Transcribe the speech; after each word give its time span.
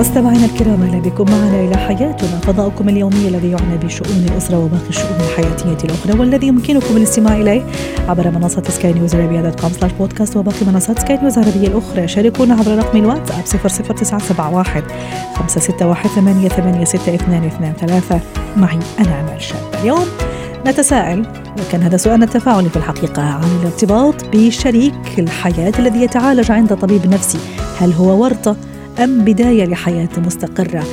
مستمعينا 0.00 0.44
الكرام 0.44 0.82
أهلا 0.82 0.98
بكم 0.98 1.24
معنا 1.30 1.60
إلى 1.60 1.76
حياتنا. 1.76 2.40
فضاؤكم 2.42 2.88
اليومي 2.88 3.28
الذي 3.28 3.50
يعنى 3.50 3.76
بشؤون 3.76 4.26
الأسرة 4.30 4.58
وباقي 4.58 4.88
الشؤون 4.88 5.20
الحياتية 5.20 5.84
الأخرى 5.84 6.18
والذي 6.18 6.46
يمكنكم 6.46 6.96
الاستماع 6.96 7.36
إليه 7.36 7.62
عبر 8.08 8.30
منصة 8.30 8.62
سكاي 8.68 8.92
نيوز 8.92 9.14
عربيه 9.14 9.40
dot 9.40 9.60
com 9.60 9.72
slash 9.72 9.92
podcast 9.92 10.36
وباقي 10.36 10.66
منصات 10.66 10.98
سكاي 10.98 11.16
نيوز 11.16 11.38
العربيه 11.38 11.68
الأخرى. 11.68 12.08
شاركونا 12.08 12.54
عبر 12.54 12.78
رقم 12.78 12.98
الواتساب 12.98 13.44
00971 13.44 14.82
561 15.34 16.10
886223 16.14 18.20
معي 18.56 18.78
أنا 18.98 19.20
امال 19.20 19.42
شاب. 19.42 19.60
اليوم 19.80 20.04
نتساءل 20.66 21.26
وكان 21.60 21.82
هذا 21.82 21.96
سؤالنا 21.96 22.24
التفاعلي 22.24 22.68
في 22.68 22.76
الحقيقة 22.76 23.22
عن 23.22 23.48
الارتباط 23.60 24.14
بشريك 24.32 25.18
الحياة 25.18 25.72
الذي 25.78 26.02
يتعالج 26.02 26.50
عند 26.50 26.74
طبيب 26.74 27.06
نفسي. 27.06 27.38
هل 27.78 27.92
هو 27.92 28.22
ورطة؟ 28.22 28.56
أم 29.00 29.24
بداية 29.24 29.64
لحياة 29.64 30.08
مستقرة 30.26 30.84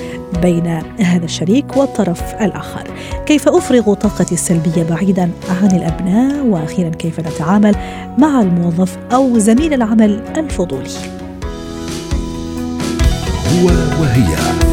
بين 0.42 0.68
هذا 1.00 1.26
الشريك 1.26 1.78
والطرف 1.78 2.22
الآخر. 2.42 2.84
كيف 3.26 3.48
أفرغ 3.48 3.94
طاقتي 3.94 4.34
السلبية 4.34 4.84
بعيدا 4.84 5.32
عن 5.50 5.72
الأبناء؟ 5.76 6.46
وأخيرا 6.46 6.90
كيف 6.90 7.20
نتعامل 7.20 7.76
مع 8.18 8.42
الموظف 8.42 8.98
أو 9.14 9.38
زميل 9.38 9.74
العمل 9.74 10.24
الفضولي؟ 10.38 10.90
هو 13.54 13.68
وهي. 14.02 14.67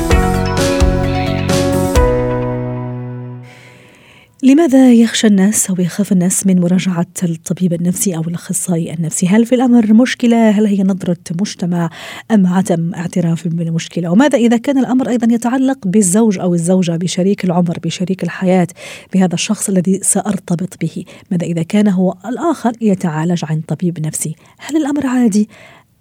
لماذا 4.44 4.92
يخشى 4.92 5.26
الناس 5.26 5.70
أو 5.70 5.76
يخاف 5.78 6.12
الناس 6.12 6.46
من 6.46 6.60
مراجعة 6.60 7.06
الطبيب 7.22 7.72
النفسي 7.72 8.16
أو 8.16 8.20
الأخصائي 8.20 8.94
النفسي؟ 8.94 9.26
هل 9.26 9.46
في 9.46 9.54
الأمر 9.54 9.92
مشكلة؟ 9.92 10.50
هل 10.50 10.66
هي 10.66 10.82
نظرة 10.82 11.16
مجتمع 11.40 11.90
أم 12.30 12.46
عدم 12.46 12.94
اعتراف 12.94 13.48
بالمشكلة؟ 13.48 14.10
وماذا 14.10 14.38
إذا 14.38 14.56
كان 14.56 14.78
الأمر 14.78 15.08
أيضا 15.08 15.34
يتعلق 15.34 15.78
بالزوج 15.86 16.38
أو 16.38 16.54
الزوجة 16.54 16.96
بشريك 16.96 17.44
العمر 17.44 17.78
بشريك 17.84 18.22
الحياة 18.22 18.66
بهذا 19.14 19.34
الشخص 19.34 19.68
الذي 19.68 20.00
سأرتبط 20.02 20.80
به؟ 20.80 21.04
ماذا 21.30 21.46
إذا 21.46 21.62
كان 21.62 21.88
هو 21.88 22.14
الآخر 22.26 22.72
يتعالج 22.80 23.44
عن 23.44 23.60
طبيب 23.60 24.06
نفسي؟ 24.06 24.34
هل 24.58 24.76
الأمر 24.76 25.06
عادي 25.06 25.48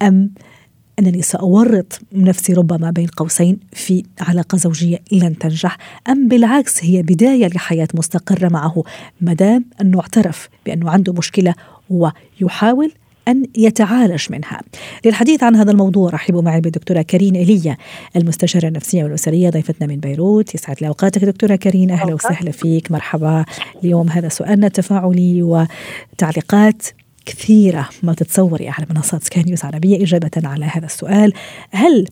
أم 0.02 0.30
أنني 0.98 1.22
سأورط 1.22 2.00
نفسي 2.12 2.52
ربما 2.52 2.90
بين 2.90 3.06
قوسين 3.06 3.58
في 3.72 4.02
علاقة 4.20 4.58
زوجية 4.58 4.98
لن 5.12 5.38
تنجح 5.38 5.78
أم 6.08 6.28
بالعكس 6.28 6.84
هي 6.84 7.02
بداية 7.02 7.46
لحياة 7.46 7.88
مستقرة 7.94 8.48
معه. 8.48 8.82
مدام 9.20 9.64
أنه 9.80 10.00
اعترف 10.00 10.48
بأنه 10.66 10.90
عنده 10.90 11.12
مشكلة 11.12 11.54
ويحاول 11.90 12.92
أن 13.28 13.46
يتعالج 13.56 14.26
منها. 14.30 14.60
للحديث 15.04 15.42
عن 15.42 15.56
هذا 15.56 15.70
الموضوع 15.70 16.10
رحبوا 16.10 16.42
معي 16.42 16.60
بالدكتورة 16.60 17.02
كريم 17.02 17.34
إيليا 17.34 17.76
المستشارة 18.16 18.68
النفسية 18.68 19.04
والأسرية 19.04 19.50
ضيفتنا 19.50 19.86
من 19.86 19.96
بيروت. 19.96 20.54
يسعد 20.54 20.76
لي 20.80 20.88
أوقاتك 20.88 21.24
دكتورة 21.24 21.56
كريم 21.56 21.90
أهلا 21.90 22.14
وسهلا 22.14 22.50
فيك 22.50 22.92
مرحبا. 22.92 23.44
اليوم 23.84 24.08
هذا 24.08 24.28
سؤالنا 24.28 24.66
التفاعلي 24.66 25.42
وتعليقات. 25.42 26.82
كثيرة 27.26 27.88
ما 28.02 28.14
تتصوري 28.14 28.68
على 28.68 28.86
منصات 28.90 29.22
سكاي 29.24 29.42
نيوز 29.42 29.64
عربية 29.64 30.02
إجابة 30.02 30.30
على 30.36 30.64
هذا 30.64 30.86
السؤال. 30.86 31.32
هل 31.70 32.06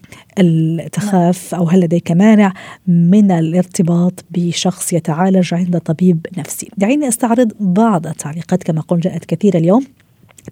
تخاف 0.92 1.54
أو 1.54 1.68
هل 1.68 1.80
لديك 1.80 2.12
مانع 2.12 2.52
من 2.86 3.30
الارتباط 3.30 4.24
بشخص 4.30 4.92
يتعالج 4.92 5.54
عند 5.54 5.78
طبيب 5.78 6.26
نفسي؟ 6.38 6.68
دعيني 6.76 7.08
أستعرض 7.08 7.52
بعض 7.60 8.06
التعليقات 8.06 8.62
كما 8.62 8.80
قلت 8.80 9.04
جاءت 9.04 9.24
كثيرة 9.24 9.58
اليوم. 9.58 9.86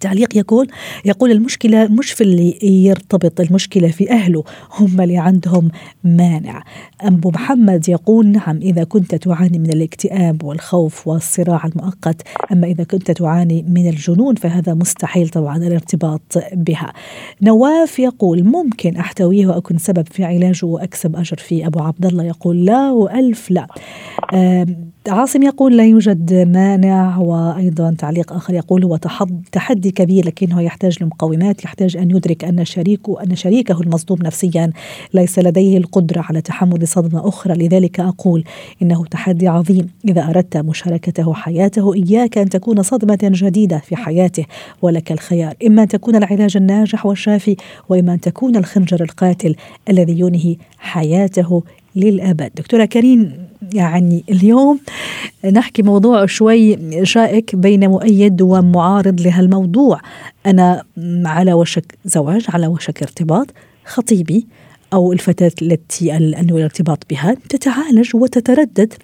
تعليق 0.01 0.37
يقول 0.37 0.69
يقول 1.05 1.31
المشكلة 1.31 1.87
مش 1.89 2.13
في 2.13 2.21
اللي 2.25 2.59
يرتبط 2.63 3.41
المشكلة 3.41 3.89
في 3.89 4.11
أهله 4.11 4.45
هم 4.79 5.01
اللي 5.01 5.19
عندهم 5.19 5.71
مانع. 6.05 6.63
أبو 7.01 7.31
محمد 7.31 7.89
يقول 7.89 8.27
نعم 8.27 8.57
إذا 8.57 8.85
كنت 8.85 9.15
تعاني 9.15 9.59
من 9.59 9.71
الاكتئاب 9.73 10.45
والخوف 10.45 11.09
والصراع 11.09 11.65
المؤقت 11.67 12.23
أما 12.53 12.67
إذا 12.67 12.85
كنت 12.85 13.11
تعاني 13.11 13.65
من 13.69 13.89
الجنون 13.89 14.35
فهذا 14.35 14.75
مستحيل 14.75 15.29
طبعا 15.29 15.57
الارتباط 15.57 16.23
بها. 16.53 16.93
نواف 17.43 17.99
يقول 17.99 18.45
ممكن 18.45 18.97
أحتويه 18.97 19.47
وأكون 19.47 19.79
سبب 19.79 20.07
في 20.11 20.25
علاجه 20.25 20.67
وأكسب 20.67 21.17
أجر 21.17 21.37
فيه. 21.37 21.67
أبو 21.67 21.81
عبد 21.81 22.07
الله 22.07 22.25
يقول 22.25 22.65
لا 22.65 22.91
وألف 22.91 23.51
لا. 23.51 23.67
عاصم 25.09 25.43
يقول 25.43 25.77
لا 25.77 25.85
يوجد 25.85 26.35
مانع 26.35 27.19
وأيضا 27.19 27.95
تعليق 27.99 28.33
آخر 28.33 28.55
يقول 28.55 28.85
هو 28.85 28.99
تحدي 29.53 29.91
كبير 29.91 30.27
لكنه 30.27 30.63
يحتاج 30.63 31.03
لمقومات 31.03 31.65
يحتاج 31.65 31.97
أن 31.97 32.11
يدرك 32.11 32.45
أن 32.45 32.65
شريكه 32.65 33.23
أن 33.23 33.37
شريكه 33.37 33.81
المصدوم 33.81 34.19
نفسيا 34.23 34.73
ليس 35.15 35.39
لديه 35.39 35.79
القدرة 35.79 36.21
على 36.21 36.41
تحمل 36.41 36.89
صدمة 36.89 37.29
أخرى. 37.29 37.55
لذلك 37.55 38.01
أقول 38.01 38.45
إنه 38.83 39.05
تحدي 39.05 39.49
عظيم. 39.49 39.89
إذا 40.09 40.29
أردت 40.29 40.57
مشاركته 40.57 41.35
حياته 41.35 41.95
إياك 41.95 42.39
أن 42.39 42.49
تكون 42.49 42.83
صدمة 42.83 43.19
جديدة 43.23 43.79
في 43.79 43.97
حياته 43.97 44.45
ولك 44.83 45.13
الخيار. 45.13 45.55
إما 45.67 45.83
أن 45.83 45.89
تكون 45.89 46.17
العلاج 46.17 46.57
الناجح 46.57 47.07
والشافي 47.07 47.57
وإما 47.89 48.15
أن 48.15 48.21
تكون 48.21 48.57
الخنجر 48.57 49.03
القاتل 49.03 49.55
الذي 49.89 50.21
ينهي 50.21 50.57
حياته 50.79 51.63
للأبد. 51.97 52.51
دكتورة 52.57 52.85
كريم 52.85 53.33
يعني 53.75 54.25
اليوم 54.31 54.81
نحكي 55.53 55.83
موضوع 55.83 56.27
شوي 56.27 56.79
شائك 57.07 57.57
بين 57.57 57.89
مؤيد 57.89 58.43
ومعارض 58.43 59.21
لهالموضوع. 59.21 60.01
أنا 60.47 60.85
على 61.25 61.53
وشك 61.53 61.99
زواج 62.05 62.45
على 62.49 62.67
وشك 62.67 63.03
ارتباط. 63.03 63.47
خطيبي 63.85 64.47
أو 64.93 65.13
الفتاة 65.13 65.53
التي 65.63 66.17
أنوي 66.17 66.59
الارتباط 66.61 67.05
بها 67.11 67.37
تتعالج 67.49 68.17
وتتردد 68.17 68.95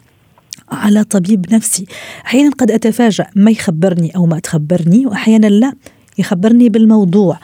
على 0.70 1.04
طبيب 1.04 1.46
نفسي. 1.52 1.86
أحيانا 2.26 2.50
قد 2.50 2.70
أتفاجأ 2.70 3.26
ما 3.36 3.50
يخبرني 3.50 4.16
أو 4.16 4.26
ما 4.26 4.38
تخبرني 4.38 5.06
وأحيانا 5.06 5.46
لا 5.46 5.72
يخبرني 6.18 6.68
بالموضوع. 6.68 7.38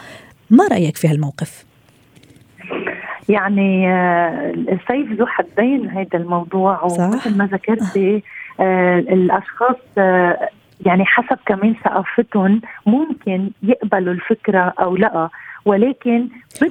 ما 0.51 0.69
رأيك 0.69 0.97
في 0.97 1.09
هالموقف؟ 1.09 1.65
يعني 3.29 3.95
السيف 4.55 5.13
ذو 5.13 5.27
حدين 5.27 5.89
هذا 5.89 6.09
الموضوع 6.15 6.83
ومثل 6.83 7.37
ما 7.37 7.47
ذكرتي 7.47 8.23
آه 8.61 8.99
الأشخاص 8.99 9.77
آه 9.99 10.49
يعني 10.87 11.05
حسب 11.05 11.39
كمان 11.47 11.75
ثقافتهم 11.85 12.61
ممكن 12.87 13.51
يقبلوا 13.63 14.15
الفكرة 14.15 14.75
أو 14.81 14.97
لأ. 14.97 15.29
ولكن 15.65 16.29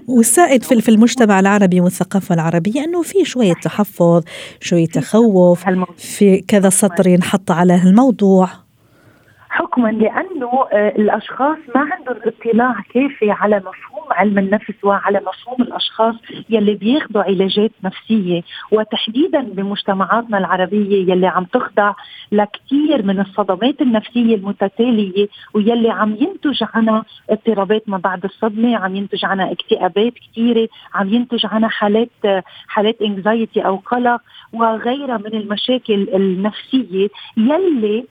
والسائد 0.08 0.64
في 0.64 0.90
المجتمع 0.90 1.40
العربي 1.40 1.82
والثقافة 1.82 2.36
العربية 2.36 2.84
أنه 2.84 3.02
في 3.02 3.26
شوية 3.26 3.54
تحفظ 3.54 4.24
شوية 4.60 4.88
تخوف 4.88 5.66
في 5.98 6.42
كذا 6.48 6.70
سطر 6.70 7.08
ينحط 7.08 7.52
على 7.52 7.82
الموضوع 7.84 8.50
حكما 9.52 9.90
لأنه 9.90 10.68
الأشخاص 10.74 11.58
ما 11.76 11.82
عندهم 11.82 12.18
اطلاع 12.26 12.76
كافي 12.94 13.32
على 13.32 13.58
مفهوم 13.58 14.06
علم 14.12 14.38
النفس 14.40 14.84
وعلى 14.84 15.22
مفهوم 15.28 15.62
الأشخاص 15.62 16.16
يلي 16.50 16.74
بياخذوا 16.76 17.24
علاجات 17.24 17.72
نفسية. 17.84 18.42
وتحديدا 18.72 19.42
بمجتمعاتنا 19.42 20.38
العربية 20.38 21.12
يلي 21.12 21.28
عم 21.28 21.44
تخضع 21.44 21.94
لكثير 22.32 23.06
من 23.06 23.20
الصدمات 23.20 23.82
النفسية 23.82 24.36
المتتالية 24.36 25.28
ويلي 25.54 25.90
عم 25.90 26.12
ينتج 26.12 26.64
عنها 26.74 27.04
اضطرابات 27.30 27.90
ما 27.90 27.98
بعد 27.98 28.24
الصدمة، 28.24 28.78
عم 28.78 28.96
ينتج 28.96 29.26
عنها 29.26 29.52
اكتئابات 29.52 30.14
كثيره، 30.14 30.68
عم 30.94 31.10
ينتج 31.10 31.46
عنها 31.46 31.70
حالات 31.70 32.10
حالات 32.68 33.02
انكزايتي 33.02 33.62
أو 33.62 33.76
قلق 33.76 34.22
وغيرها 34.54 35.18
من 35.18 35.34
المشاكل 35.34 36.10
النفسية 36.14 37.10
يلي 37.38 38.06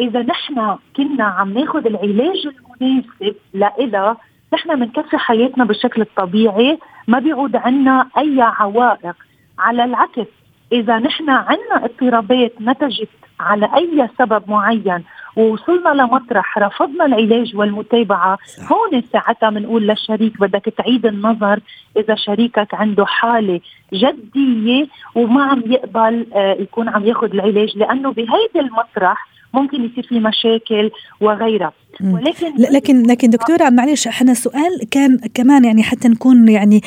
إذا 0.00 0.22
نحن 0.22 0.76
كنا 0.96 1.24
عم 1.24 1.52
ناخذ 1.58 1.86
العلاج 1.86 2.46
المناسب 2.46 3.36
لإلها 3.54 4.16
نحن 4.54 4.80
بنكفي 4.80 5.18
حياتنا 5.18 5.64
بالشكل 5.64 6.02
الطبيعي 6.02 6.78
ما 7.08 7.18
بيعود 7.18 7.56
عنا 7.56 8.08
أي 8.18 8.36
عوائق. 8.40 9.16
على 9.58 9.84
العكس 9.84 10.26
إذا 10.72 10.98
نحن 10.98 11.30
عنا 11.30 11.84
اضطرابات 11.84 12.52
نتجت 12.60 13.08
على 13.40 13.70
أي 13.76 14.08
سبب 14.18 14.42
معين 14.50 15.04
ووصلنا 15.36 15.88
لمطرح 15.88 16.58
رفضنا 16.58 17.04
العلاج 17.06 17.56
والمتابعة 17.56 18.38
هون 18.72 19.02
ساعتها 19.12 19.50
بنقول 19.50 19.86
للشريك 19.86 20.40
بدك 20.40 20.64
تعيد 20.64 21.06
النظر 21.06 21.60
إذا 21.96 22.14
شريكك 22.14 22.74
عنده 22.74 23.06
حالة 23.06 23.60
جدية 23.92 24.86
وما 25.14 25.44
عم 25.44 25.62
يقبل 25.66 26.26
يكون 26.36 26.88
عم 26.88 27.04
ياخذ 27.04 27.30
العلاج 27.34 27.78
لأنه 27.78 28.12
بهيدي 28.12 28.60
المطرح 28.60 29.28
ممكن 29.54 29.84
يصير 29.84 30.06
في 30.08 30.20
مشاكل 30.20 30.90
وغيرها. 31.20 31.72
ولكن 32.00 32.52
لكن 32.56 33.02
لكن 33.02 33.30
دكتورة 33.30 33.70
معلش 33.70 34.06
أحنا 34.06 34.32
السؤال 34.32 34.88
كان 34.90 35.18
كمان 35.34 35.64
يعني 35.64 35.82
حتى 35.82 36.08
نكون 36.08 36.48
يعني 36.48 36.80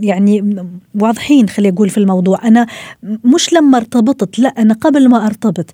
يعني 0.00 0.56
واضحين 1.00 1.48
خلي 1.48 1.68
أقول 1.68 1.88
في 1.88 1.98
الموضوع. 1.98 2.38
أنا 2.44 2.66
مش 3.02 3.52
لما 3.52 3.78
ارتبطت 3.78 4.38
لا 4.38 4.48
أنا 4.48 4.74
قبل 4.74 5.08
ما 5.08 5.26
ارتبط 5.26 5.70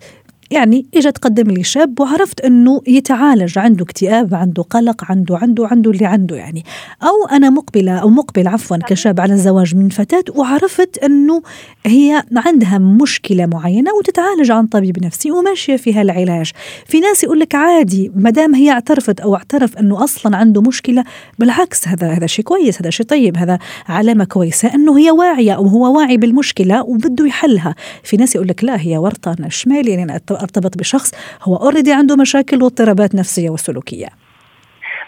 يعني 0.50 0.86
اجى 0.94 1.12
تقدم 1.12 1.50
لي 1.50 1.64
شاب 1.64 2.00
وعرفت 2.00 2.40
إنه 2.40 2.82
يتعالج 2.86 3.58
عنده 3.58 3.84
اكتئاب 3.84 4.34
عنده 4.34 4.62
قلق 4.62 5.04
عنده 5.10 5.36
عنده 5.36 5.66
عنده 5.66 5.90
اللي 5.90 6.06
عنده 6.06 6.36
يعني. 6.36 6.64
أو 7.02 7.36
أنا 7.36 7.50
مقبلة 7.50 7.98
أو 7.98 8.08
مقبل 8.08 8.48
عفوا 8.48 8.76
كشاب 8.76 9.20
على 9.20 9.32
الزواج 9.32 9.74
من 9.74 9.88
فتاة 9.88 10.24
وعرفت 10.34 10.98
إنه 10.98 11.42
هي 11.86 12.22
عندها 12.36 12.78
مشكلة 12.78 13.46
معينة 13.46 13.90
وتتعالج 13.98 14.50
عن 14.50 14.66
طبيب 14.66 15.04
نفسي 15.04 15.30
وماشية 15.30 15.76
فيها 15.76 16.02
العلاج. 16.02 16.50
في 16.86 17.00
ناس 17.00 17.24
يقول 17.24 17.40
لك 17.40 17.54
عادي 17.54 18.12
ما 18.16 18.30
دام 18.30 18.54
هي 18.54 18.70
اعترفت 18.70 19.20
أو 19.20 19.34
اعترف 19.34 19.78
إنه 19.78 20.04
أصلا 20.04 20.36
عنده 20.36 20.62
مشكلة 20.62 21.04
بالعكس 21.38 21.88
هذا 21.88 22.12
هذا 22.12 22.26
شيء 22.26 22.44
كويس 22.44 22.80
هذا 22.82 22.90
شيء 22.90 23.06
طيب 23.06 23.36
هذا 23.36 23.58
علامة 23.88 24.24
كويسة 24.24 24.74
إنه 24.74 24.98
هي 24.98 25.10
واعية 25.10 25.52
أو 25.52 25.66
هو 25.66 25.98
واعي 25.98 26.16
بالمشكلة 26.16 26.82
وبده 26.82 27.26
يحلها. 27.26 27.74
في 28.02 28.16
ناس 28.16 28.34
يقول 28.34 28.48
لك 28.48 28.64
لا 28.64 28.80
هي 28.80 28.98
ورطة 28.98 29.36
أنا 29.38 29.48
شمالي 29.48 29.90
يعني 29.90 30.04
ارتبط 30.42 30.78
بشخص 30.78 31.14
هو 31.42 31.56
اوريدي 31.56 31.92
عنده 31.92 32.16
مشاكل 32.16 32.62
واضطرابات 32.62 33.14
نفسية 33.14 33.50
وسلوكية. 33.50 34.08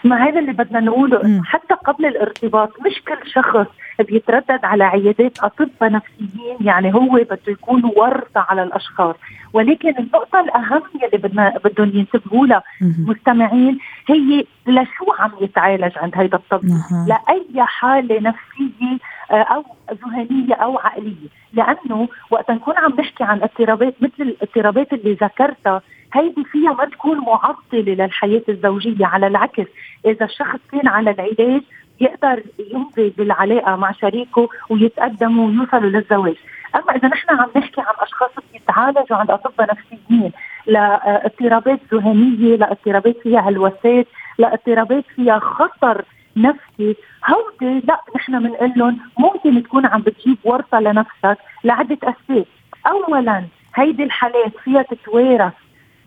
ما 0.03 0.27
هذا 0.27 0.39
اللي 0.39 0.51
بدنا 0.51 0.79
نقوله. 0.79 1.27
م. 1.27 1.41
حتى 1.45 1.73
قبل 1.73 2.05
الارتباط 2.05 2.69
مش 2.85 3.01
كل 3.07 3.31
شخص 3.31 3.67
بيتردد 3.99 4.59
على 4.63 4.83
عيادات 4.83 5.39
أطباء 5.39 5.91
نفسيين 5.91 6.57
يعني 6.61 6.93
هو 6.93 7.09
بده 7.09 7.39
يكون 7.47 7.81
ورطه 7.97 8.45
على 8.49 8.63
الأشخاص. 8.63 9.15
ولكن 9.53 9.89
النقطة 9.99 10.39
الأهم 10.39 10.81
يلي 11.03 11.17
بدنا 11.17 11.57
بدهم 11.63 11.91
ينتبهوا 11.93 12.47
لها 12.47 12.63
المستمعين 12.81 13.79
هي 14.07 14.45
لشو 14.67 15.11
عم 15.19 15.31
يتعالج 15.41 15.97
عند 15.97 16.11
هيدا 16.15 16.37
الطبيب؟ 16.37 16.71
لأي 17.07 17.65
حالة 17.65 18.19
نفسية 18.19 18.97
أو 19.31 19.63
ذهنية 19.93 20.53
أو 20.53 20.77
عقلية. 20.79 21.29
لأنه 21.53 22.07
وقت 22.31 22.51
نكون 22.51 22.73
عم 22.77 22.93
نحكي 22.99 23.23
عن 23.23 23.41
اضطرابات 23.41 23.95
مثل 24.01 24.21
الاضطرابات 24.23 24.93
اللي 24.93 25.13
ذكرتها 25.13 25.81
هيدي 26.13 26.43
فيها 26.43 26.73
ما 26.73 26.85
تكون 26.85 27.17
معطله 27.17 27.93
للحياة 27.93 28.41
الزوجية 28.49 29.05
على 29.05 29.27
العكس 29.27 29.65
إذا 30.05 30.25
الشخص 30.25 30.59
كان 30.71 30.87
على 30.87 31.11
العلاج 31.11 31.61
يقدر 32.01 32.43
يمضي 32.71 33.13
بالعلاقة 33.17 33.75
مع 33.75 33.91
شريكه 33.91 34.49
ويتقدموا 34.69 35.47
ويوصلوا 35.47 35.89
للزواج. 35.89 36.35
أما 36.75 36.95
إذا 36.95 37.07
نحن 37.07 37.29
عم 37.29 37.49
نحكي 37.57 37.81
عن 37.81 37.93
أشخاص 37.99 38.31
بيتعالجوا 38.53 39.17
عند 39.17 39.31
اطباء 39.31 39.67
نفسيين 39.71 40.31
لاضطرابات 40.67 41.79
ذهنية 41.93 42.55
لاضطرابات 42.55 43.17
فيها 43.17 43.39
هلوسات 43.39 44.07
لاضطرابات 44.37 45.03
فيها 45.15 45.39
خطر 45.39 46.05
نفسي 46.37 46.95
هودي 47.63 47.85
لا 47.87 48.01
نحن 48.15 48.39
بنقول 48.39 48.73
لهم 48.75 48.99
ممكن 49.17 49.63
تكون 49.63 49.85
عم 49.85 50.01
بتجيب 50.01 50.37
ورطة 50.43 50.79
لنفسك 50.79 51.37
لعدة 51.63 51.97
أسباب. 52.03 52.45
اولا 52.87 53.43
هيدي 53.75 54.03
الحالات 54.03 54.53
فيها 54.63 54.81
تتوارث 54.81 55.53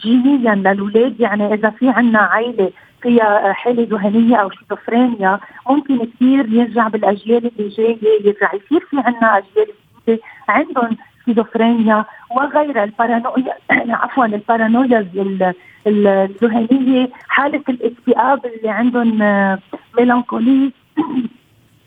جينيا 0.00 0.54
للأولاد. 0.54 1.20
يعني 1.20 1.54
إذا 1.54 1.70
في 1.70 1.88
عنا 1.88 2.18
عائله 2.18 2.70
فيها 3.02 3.52
حالة 3.52 3.86
ذهنية 3.90 4.36
أو 4.36 4.50
شيزوفرينيا 4.50 5.40
ممكن 5.70 5.98
كثير 5.98 6.52
يرجع 6.52 6.88
بالأجيال 6.88 7.50
اللي 7.58 7.68
جاية 7.68 8.26
يرجع 8.26 8.54
يصير 8.54 8.80
في 8.90 8.96
عنا 8.96 9.38
أجيال 9.38 9.66
جديدة 10.06 10.22
عندهم 10.48 10.96
سكيزوفرينيا 11.22 12.04
وغيرها. 12.30 12.84
البارانويا 12.84 13.54
عفوا 14.02 14.24
البارانويا 14.24 15.06
الذهنية 15.86 17.08
حالة 17.28 17.62
الاكتئاب 17.68 18.46
اللي 18.46 18.70
عندهم 18.70 19.18
mélancolie. 19.98 20.72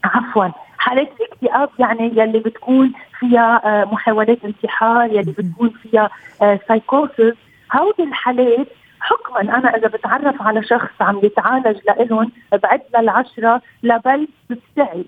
عفوا. 0.06 0.48
حالات 0.78 1.10
الاكتئاب 1.20 1.70
يعني 1.80 2.12
يلي 2.16 2.40
بتكون 2.40 2.94
فيها 3.20 3.62
آه، 3.66 3.86
محاولات 3.86 4.46
انتحار 4.46 5.06
يلي 5.12 5.32
بتكون 5.32 5.70
فيها 5.70 6.10
سايكوسس 6.68 7.20
آه، 7.20 7.78
هودي 7.78 8.04
الحالات 8.04 8.68
حكما 9.00 9.42
أنا 9.42 9.76
إذا 9.76 9.88
بتعرف 9.88 10.42
على 10.42 10.64
شخص 10.64 11.02
عم 11.02 11.20
يتعالج 11.24 11.78
لإلهم 11.88 12.32
بعد 12.64 12.82
للعشرة 12.98 13.62
لبل 13.84 14.28
بتبتعد 14.50 15.06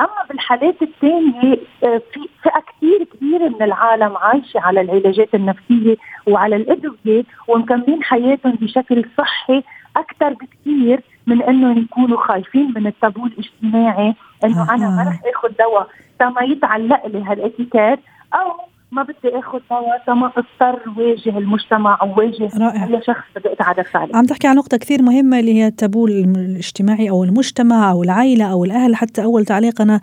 أما 0.00 0.24
بالحالات 0.28 0.82
الثانية 0.82 1.56
آه، 1.84 2.00
في 2.12 2.20
فئة 2.42 2.60
كثير 2.60 3.04
كبيرة 3.04 3.48
من 3.48 3.62
العالم 3.62 4.16
عايشة 4.16 4.60
على 4.60 4.80
العلاجات 4.80 5.34
النفسية 5.34 5.96
وعلى 6.26 6.56
الأدوية 6.56 7.24
ومكملين 7.48 8.02
حياتهم 8.02 8.52
بشكل 8.52 9.04
صحي 9.18 9.62
أكثر 9.96 10.32
بكثير 10.32 11.00
من 11.26 11.42
انهم 11.42 11.78
يكونوا 11.78 12.20
خايفين 12.20 12.72
من 12.76 12.86
التابو 12.86 13.26
الاجتماعي 13.26 14.14
إنه 14.44 14.74
أنا 14.74 14.90
ما 14.90 15.02
رح 15.02 15.20
آخذ 15.36 15.48
دواء. 15.58 15.88
تما 16.18 16.42
يتعلق 16.42 17.06
لي 17.06 17.22
هالاتيكيت 17.22 17.98
أو 18.34 18.52
ما 18.92 19.02
بدي 19.02 19.38
آخذ 19.38 19.58
دواء 19.70 20.16
ما 20.16 20.26
أضطر 20.26 20.82
واجه 20.96 21.38
المجتمع 21.38 21.98
أو 22.02 22.18
واجه 22.18 22.44
أي 22.44 23.02
شخص 23.06 23.24
بدي 23.36 23.52
اتعرف 23.52 23.96
عليه 23.96 24.16
عم 24.16 24.26
تحكي 24.26 24.48
عن 24.48 24.56
نقطة 24.56 24.76
كثير 24.76 25.02
مهمة 25.02 25.38
اللي 25.38 25.54
هي 25.54 25.66
التابو 25.66 26.06
الاجتماعي 26.06 27.10
أو 27.10 27.24
المجتمع 27.24 27.90
أو 27.90 28.02
العائلة 28.02 28.44
أو 28.44 28.64
الأهل. 28.64 28.96
حتى 28.96 29.24
أول 29.24 29.44
تعليق 29.44 29.80
أنا 29.80 30.00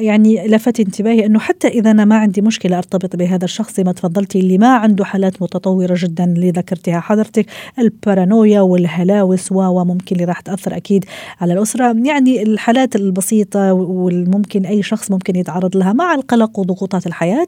يعني 0.00 0.48
لفت 0.48 0.80
انتباهي 0.80 1.26
إنه 1.26 1.38
حتى 1.38 1.68
إذا 1.68 1.90
أنا 1.90 2.04
ما 2.04 2.18
عندي 2.18 2.40
مشكلة 2.40 2.78
أرتبط 2.78 3.16
بهذا 3.16 3.44
الشخص 3.44 3.76
زي 3.76 3.84
ما 3.84 3.92
تفضلتي 3.92 4.40
اللي 4.40 4.58
ما 4.58 4.76
عنده 4.76 5.04
حالات 5.04 5.42
متطورة 5.42 5.94
جدا 5.98 6.24
اللي 6.24 6.50
ذكرتها 6.50 7.00
حضرتك 7.00 7.46
البارانويا 7.78 8.60
والهلاوس 8.60 9.52
وممكن 9.52 10.16
اللي 10.16 10.24
راح 10.24 10.40
تأثر 10.40 10.76
أكيد 10.76 11.04
على 11.40 11.52
الأسرة. 11.52 11.96
يعني 12.04 12.42
الحالات 12.42 12.96
البسيطة 12.96 13.72
والممكن 13.72 14.66
أي 14.66 14.82
شخص 14.82 15.10
ممكن 15.10 15.36
يتعرض 15.36 15.76
لها 15.76 15.92
مع 15.92 16.14
القلق 16.14 16.58
وضغوطات 16.58 17.06
الحياة. 17.06 17.46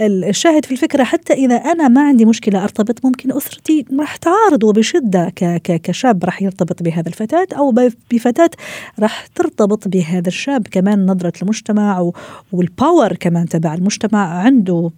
الشاهد 0.00 0.64
في 0.64 0.72
الفكرة 0.72 1.04
حتى 1.04 1.32
إذا 1.32 1.56
أنا 1.56 1.88
ما 1.88 2.08
عندي 2.08 2.24
مشكلة 2.24 2.62
أرتبط 2.64 3.04
ممكن 3.04 3.32
أسرتي 3.32 3.84
راح 4.00 4.16
تعارض 4.16 4.64
وبشدة 4.64 5.32
كشاب 5.64 6.24
راح 6.24 6.42
يرتبط 6.42 6.82
بهذا 6.82 7.08
الفتاة 7.08 7.46
أو 7.56 7.74
بفتاة 8.10 8.50
راح 8.98 9.26
ترتبط 9.26 9.88
بهذا 9.88 10.28
الشاب 10.28 10.68
كمان 10.68 11.06
نظرة 11.06 11.32
المجتمع 11.42 12.10
والباور 12.52 13.12
كمان 13.12 13.46
تبع 13.46 13.74
المجتمع 13.74 14.38
عنده 14.38 14.90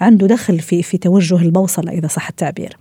عنده 0.00 0.26
دخل 0.26 0.58
في 0.58 0.82
في 0.82 0.98
توجه 0.98 1.36
البوصلة 1.42 1.92
إذا 1.92 2.06
صح 2.06 2.28
التعبير. 2.28 2.76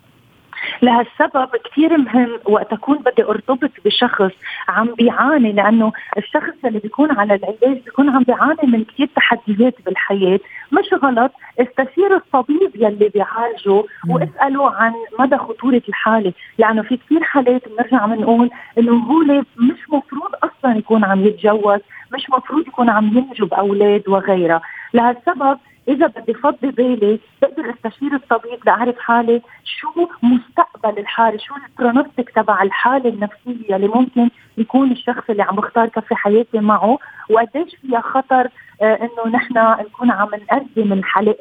لهالسبب 0.81 1.49
كثير 1.65 1.97
مهم 1.97 2.39
وقت 2.45 2.73
اكون 2.73 2.97
بدي 2.97 3.23
أرتبط 3.23 3.71
بشخص 3.85 4.31
عم 4.67 4.93
بيعاني 4.97 5.51
لأنه 5.51 5.92
الشخص 6.18 6.65
اللي 6.65 6.80
بيكون 6.80 7.11
على 7.11 7.35
العلاج 7.35 7.83
بيكون 7.85 8.09
عم 8.09 8.23
بيعاني 8.23 8.63
من 8.63 8.83
كثير 8.83 9.09
تحديات 9.15 9.75
بالحياة. 9.85 10.39
مش 10.71 10.94
غلط 11.03 11.31
استشير 11.59 12.15
الطبيب 12.15 12.71
يلي 12.75 13.09
بيعالجه 13.09 13.83
واسأله 14.09 14.71
عن 14.75 14.94
مدى 15.19 15.37
خطورة 15.37 15.81
الحالة 15.89 16.33
لأنه 16.57 16.81
في 16.81 16.97
كثير 16.97 17.23
حالات 17.23 17.61
بنرجع 17.69 18.06
بنقول 18.06 18.49
إنه 18.77 18.92
هو 18.92 19.44
مش 19.57 19.80
مفروض 19.89 20.31
أصلا 20.44 20.77
يكون 20.77 21.03
عم 21.06 21.25
يتجوز 21.25 21.80
مش 22.13 22.30
مفروض 22.30 22.68
يكون 22.68 22.89
عم 22.89 23.18
ينجب 23.18 23.53
أولاد 23.53 24.03
وغيرها. 24.07 24.61
لهالسبب 24.94 25.57
إذا 25.87 26.07
بدي 26.07 26.33
فضي 26.33 26.71
بالي 26.71 27.19
بقدر 27.41 27.69
استشير 27.73 28.13
الطبيب 28.15 28.59
لأعرف 28.65 28.99
حالي 28.99 29.41
شو 29.63 30.07
مستقبل 30.23 30.99
الحالة 30.99 31.37
شو 31.37 31.53
البرونوستيك 31.56 32.29
تبع 32.29 32.63
الحالة 32.63 33.09
النفسية 33.09 33.75
اللي 33.75 33.87
ممكن 33.87 34.29
يكون 34.57 34.91
الشخص 34.91 35.23
اللي 35.29 35.44
عم 35.44 35.56
بختار 35.56 35.87
كفي 35.87 36.15
حياتي 36.15 36.59
معه 36.59 36.99
وقديش 37.29 37.75
فيها 37.75 38.01
خطر 38.01 38.49
آه 38.81 38.95
إنه 39.01 39.33
نحن 39.33 39.57
نكون 39.57 40.11
عم 40.11 40.29
نقدم 40.35 40.94
الحياة 40.94 41.35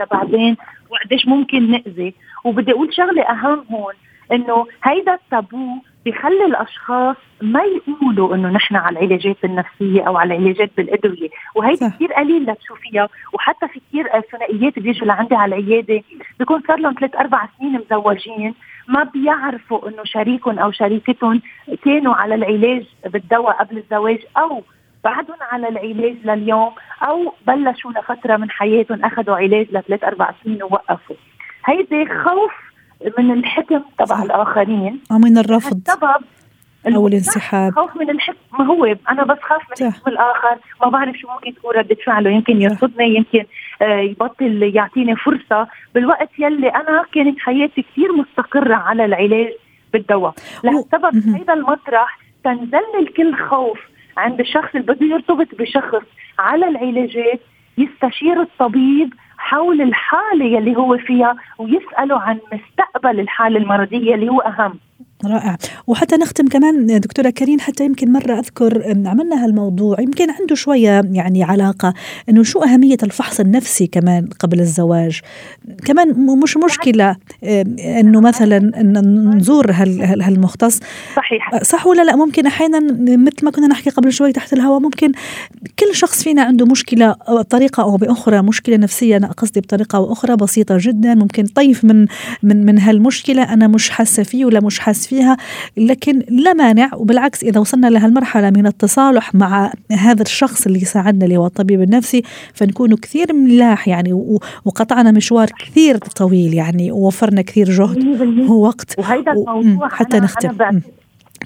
لبعدين 0.00 0.56
وقديش 0.90 1.26
ممكن 1.26 1.70
نأذي. 1.70 2.14
وبدي 2.44 2.72
أقول 2.72 2.94
شغلة 2.94 3.22
أهم 3.22 3.64
هون 3.70 3.94
إنه 4.32 4.66
هيدا 4.84 5.14
التابو 5.14 5.66
بخلي 6.06 6.44
الأشخاص 6.44 7.16
ما 7.42 7.62
يقولوا 7.62 8.34
إنه 8.34 8.48
نحن 8.48 8.76
على 8.76 8.98
العلاجات 8.98 9.36
النفسية 9.44 10.02
أو 10.02 10.16
على 10.16 10.36
العلاجات 10.36 10.70
بالأدوية. 10.76 11.28
وهيدي 11.54 11.90
كثير 11.90 12.12
قليل 12.12 12.50
لتشوفيها 12.50 13.08
وحتى 13.32 13.68
في 13.68 13.80
كثير 13.88 14.20
ثنائيات 14.32 14.78
بيجوا 14.78 15.06
لعندي 15.06 15.34
على 15.34 15.56
العيادة. 15.56 16.02
بيكون 16.38 16.62
صار 16.68 16.78
لهم 16.78 16.94
ثلاث 17.00 17.16
أربع 17.16 17.48
سنين 17.58 17.80
مزوجين 17.90 18.54
ما 18.88 19.02
بيعرفوا 19.04 19.88
إنه 19.88 20.04
شريكهم 20.04 20.58
أو 20.58 20.70
شريكتهم 20.70 21.42
كانوا 21.84 22.14
على 22.14 22.34
العلاج 22.34 22.84
بالدواء 23.04 23.56
قبل 23.56 23.78
الزواج 23.78 24.18
أو 24.36 24.62
بعدهم 25.04 25.36
على 25.52 25.68
العلاج 25.68 26.16
لليوم 26.24 26.72
أو 27.02 27.34
بلشوا 27.46 27.92
لفترة 27.92 28.36
من 28.36 28.50
حياتهم 28.50 29.04
أخذوا 29.04 29.36
علاج 29.36 29.66
لثلاث 29.70 30.04
أربع 30.04 30.30
سنين 30.44 30.62
ووقفوا. 30.62 31.16
هيدي 31.64 32.06
خوف 32.06 32.69
من 33.18 33.30
الحكم 33.30 33.82
تبع 33.98 34.22
الآخرين. 34.22 35.00
أو 35.12 35.18
من 35.18 35.38
الرفض 35.38 35.76
السبب 35.76 36.24
أو 36.96 37.08
الانسحاب. 37.08 37.72
خوف 37.72 37.96
من 37.96 38.10
الحكم. 38.10 38.38
ما 38.58 38.64
هو؟ 38.66 38.84
أنا 39.10 39.24
بس 39.24 39.38
خاف 39.42 39.62
من 39.62 39.86
الحكم 39.86 40.10
الآخر. 40.10 40.58
ما 40.82 40.88
بعرف 40.88 41.16
شو 41.16 41.28
ممكن 41.28 41.54
تكون 41.54 41.74
رده 41.74 41.96
فعله. 42.06 42.30
يمكن 42.30 42.62
يرفضني 42.62 43.14
يمكن 43.14 43.44
يبطل 43.82 44.72
يعطيني 44.74 45.16
فرصة. 45.16 45.68
بالوقت 45.94 46.30
يلي 46.38 46.68
أنا 46.68 47.04
كانت 47.12 47.38
حياتي 47.38 47.82
كثير 47.82 48.12
مستقرة 48.12 48.74
على 48.74 49.04
العلاج 49.04 49.52
بالدواء. 49.92 50.34
لهالسبب 50.64 51.16
هذا 51.40 51.54
المطرح 51.54 52.18
تنزل 52.44 53.06
كل 53.16 53.34
خوف 53.34 53.78
عند 54.16 54.40
الشخص 54.40 54.74
اللي 54.74 54.92
بده 54.92 55.06
يرتبط 55.06 55.48
بشخص 55.58 56.02
على 56.38 56.68
العلاجات. 56.68 57.40
يستشير 57.78 58.42
الطبيب 58.42 59.14
حول 59.40 59.80
الحالة 59.82 60.44
يلي 60.44 60.76
هو 60.76 60.98
فيها 60.98 61.36
ويساله 61.58 62.20
عن 62.20 62.38
مستقبل 62.52 63.20
الحالة 63.20 63.58
المرضية 63.58 64.14
اللي 64.14 64.28
هو 64.28 64.40
أهم. 64.40 64.78
رائع. 65.24 65.56
وحتى 65.86 66.16
نختم 66.16 66.48
كمان 66.48 67.00
دكتورة 67.00 67.30
كريم 67.30 67.60
حتى 67.60 67.84
يمكن 67.84 68.12
مرة 68.12 68.38
أذكر 68.38 68.82
عملنا 69.06 69.44
هالموضوع 69.44 70.00
يمكن 70.00 70.30
عنده 70.30 70.54
شوية 70.54 71.02
يعني 71.12 71.42
علاقة 71.42 71.94
أنه 72.28 72.42
شو 72.42 72.62
أهمية 72.62 72.96
الفحص 73.02 73.40
النفسي 73.40 73.86
كمان 73.86 74.28
قبل 74.40 74.60
الزواج؟ 74.60 75.20
كمان 75.84 76.08
مش 76.42 76.56
مشكلة 76.56 77.16
أنه 78.00 78.20
مثلا 78.20 78.58
نزور 79.36 79.70
هالمختص. 79.72 80.80
صحيح. 81.16 81.62
صح 81.62 81.86
ولا 81.86 82.02
لا؟ 82.02 82.16
ممكن 82.16 82.46
أحيانا 82.46 82.80
مثل 83.16 83.44
ما 83.44 83.50
كنا 83.50 83.66
نحكي 83.66 83.90
قبل 83.90 84.12
شوي 84.12 84.32
تحت 84.32 84.52
الهواء 84.52 84.80
ممكن 84.80 85.12
كل 85.78 85.94
شخص 85.94 86.22
فينا 86.22 86.42
عنده 86.42 86.66
مشكلة 86.66 87.16
بطريقة 87.28 87.82
أو 87.82 87.96
بأخرى 87.96 88.42
مشكلة 88.42 88.76
نفسية 88.76 89.16
أنا 89.16 89.26
قصدي 89.26 89.60
بطريقة 89.60 89.96
أو 89.96 90.12
أخرى 90.12 90.36
بسيطة 90.36 90.76
جدا 90.80 91.14
ممكن 91.14 91.46
طيف 91.46 91.84
من 91.84 92.06
من 92.42 92.66
من 92.66 92.78
هالمشكلة 92.78 93.42
أنا 93.42 93.66
مش 93.68 93.90
حاسة 93.90 94.22
فيه 94.22 94.44
ولا 94.44 94.60
مش 94.60 94.78
حاسة 94.78 95.09
فيها 95.10 95.36
لكن 95.76 96.22
لا 96.28 96.52
مانع. 96.52 96.90
وبالعكس 96.94 97.44
إذا 97.44 97.60
وصلنا 97.60 97.86
لهالمرحلة 97.86 98.50
من 98.50 98.66
التصالح 98.66 99.34
مع 99.34 99.72
هذا 99.92 100.22
الشخص 100.22 100.66
اللي 100.66 100.78
يساعدنا 100.82 101.24
اللي 101.24 101.36
هو 101.36 101.46
الطبيب 101.46 101.82
النفسي 101.82 102.22
فنكون 102.54 102.96
كثير 102.96 103.32
ملاح 103.32 103.88
يعني 103.88 104.12
وقطعنا 104.64 105.10
مشوار 105.10 105.48
كثير 105.58 105.98
طويل 105.98 106.54
يعني 106.54 106.92
ووفرنا 106.92 107.42
كثير 107.42 107.70
جهد 107.70 108.50
ووقت 108.50 108.98
وهيدا 108.98 109.32
الموضوع 109.32 109.88
حتى 109.88 110.20
نختم. 110.20 110.80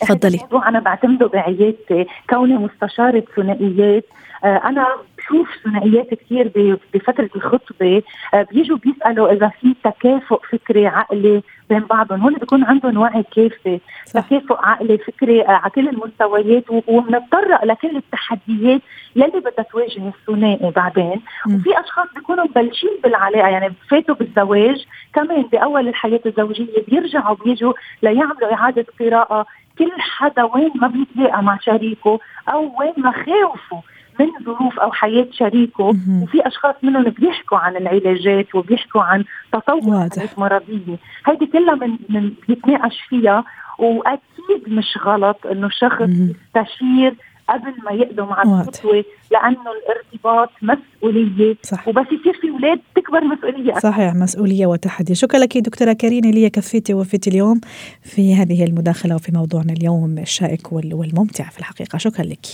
تفضلي. 0.01 0.41
أنا 0.67 0.81
بعتمده 0.81 1.27
بعيادتي. 1.27 2.07
كوني 2.31 2.59
مستشارة 2.59 3.23
ثنائيات 3.37 4.05
آه، 4.45 4.61
أنا 4.65 4.87
بشوف 5.25 5.49
ثنائيات 5.65 6.15
كثير 6.15 6.79
بفترة 6.95 7.31
الخطبة 7.37 8.03
آه، 8.35 8.47
بيجوا 8.53 8.77
بيسألوا 8.77 9.33
إذا 9.33 9.49
في 9.61 9.75
تكافؤ 9.85 10.41
فكري 10.51 10.87
عقلي 10.87 11.43
بين 11.71 11.81
بعضهم 11.81 12.21
هون 12.21 12.35
بيكون 12.35 12.65
عندهم 12.65 12.99
وعي 12.99 13.25
كافي 13.37 13.81
تكافؤ 14.07 14.57
عقلي 14.57 14.99
فكري 14.99 15.43
آه، 15.43 15.51
على 15.51 15.71
كل 15.71 15.89
المستويات 15.89 16.65
وبنتطرق 16.71 17.65
لكل 17.65 17.97
التحديات 17.97 18.81
يلي 19.17 19.41
بدها 19.41 19.65
تواجه 19.73 20.09
الثنائي 20.09 20.71
بعدين 20.71 21.21
م. 21.47 21.55
وفي 21.55 21.81
أشخاص 21.81 22.07
بيكونوا 22.15 22.45
مبلشين 22.45 22.91
بالعلاقة 23.03 23.49
يعني 23.49 23.75
فاتوا 23.91 24.15
بالزواج 24.15 24.87
كمان 25.15 25.43
بأول 25.43 25.89
الحياة 25.89 26.21
الزوجية 26.27 26.85
بيرجعوا 26.89 27.37
بيجوا 27.45 27.73
ليعملوا 28.03 28.53
إعادة 28.53 28.87
قراءة 29.01 29.47
كل 29.79 29.93
حدا 29.99 30.45
وين 30.45 30.71
ما 30.75 30.89
بيتلاقى 30.89 31.43
مع 31.43 31.59
شريكه 31.59 32.21
أو 32.49 32.73
وين 32.81 32.95
مخاوفه 32.97 33.83
من 34.21 34.27
ظروف 34.45 34.79
أو 34.79 34.93
حياة 34.93 35.27
شريكه 35.33 35.85
وفي 36.23 36.47
أشخاص 36.47 36.75
منهم 36.83 37.03
بيحكوا 37.03 37.59
عن 37.59 37.77
العلاجات 37.77 38.55
وبيحكوا 38.55 39.03
عن 39.03 39.25
تطور 39.53 40.09
مرضية. 40.39 40.99
هيدي 41.27 41.47
كلها 41.47 41.75
من, 41.75 41.99
من 42.09 42.33
بيتناقش 42.49 43.01
فيها 43.09 43.45
وأكيد 43.79 44.69
مش 44.69 44.99
غلط 45.05 45.47
إنه 45.47 45.67
الشخص 45.67 46.09
يستشير 46.09 47.15
قبل 47.49 47.75
ما 47.85 47.91
يقدم 47.91 48.33
على 48.33 48.61
الخطوه 48.61 49.05
لأنه 49.33 49.71
الارتباط 49.73 50.51
مسؤولية. 50.63 51.57
صح. 51.63 51.89
وبس 51.89 52.07
يصير 52.07 52.41
في 52.41 52.51
أولاد 52.51 52.81
تكبر 52.95 53.25
مسؤولية 53.25 53.73
أكثر. 53.73 53.91
صحيح 53.91 54.15
مسؤولية 54.15 54.67
وتحدي. 54.67 55.15
شكرا 55.15 55.41
لك 55.41 55.59
دكتورة 55.59 55.93
كريم 55.93 56.25
اللي 56.25 56.51
كفيتي 56.51 56.95
ووفيتي 56.95 57.31
اليوم 57.31 57.61
في 58.03 58.35
هذه 58.35 58.65
المداخلة 58.65 59.15
وفي 59.15 59.33
موضوعنا 59.33 59.73
اليوم 59.73 60.19
الشائك 60.19 60.73
والممتع 60.73 61.45
في 61.45 61.59
الحقيقة. 61.59 61.99
شكرا 61.99 62.25
لك. 62.25 62.47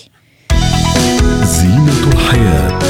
زينة 1.44 2.12
الحياة. 2.12 2.80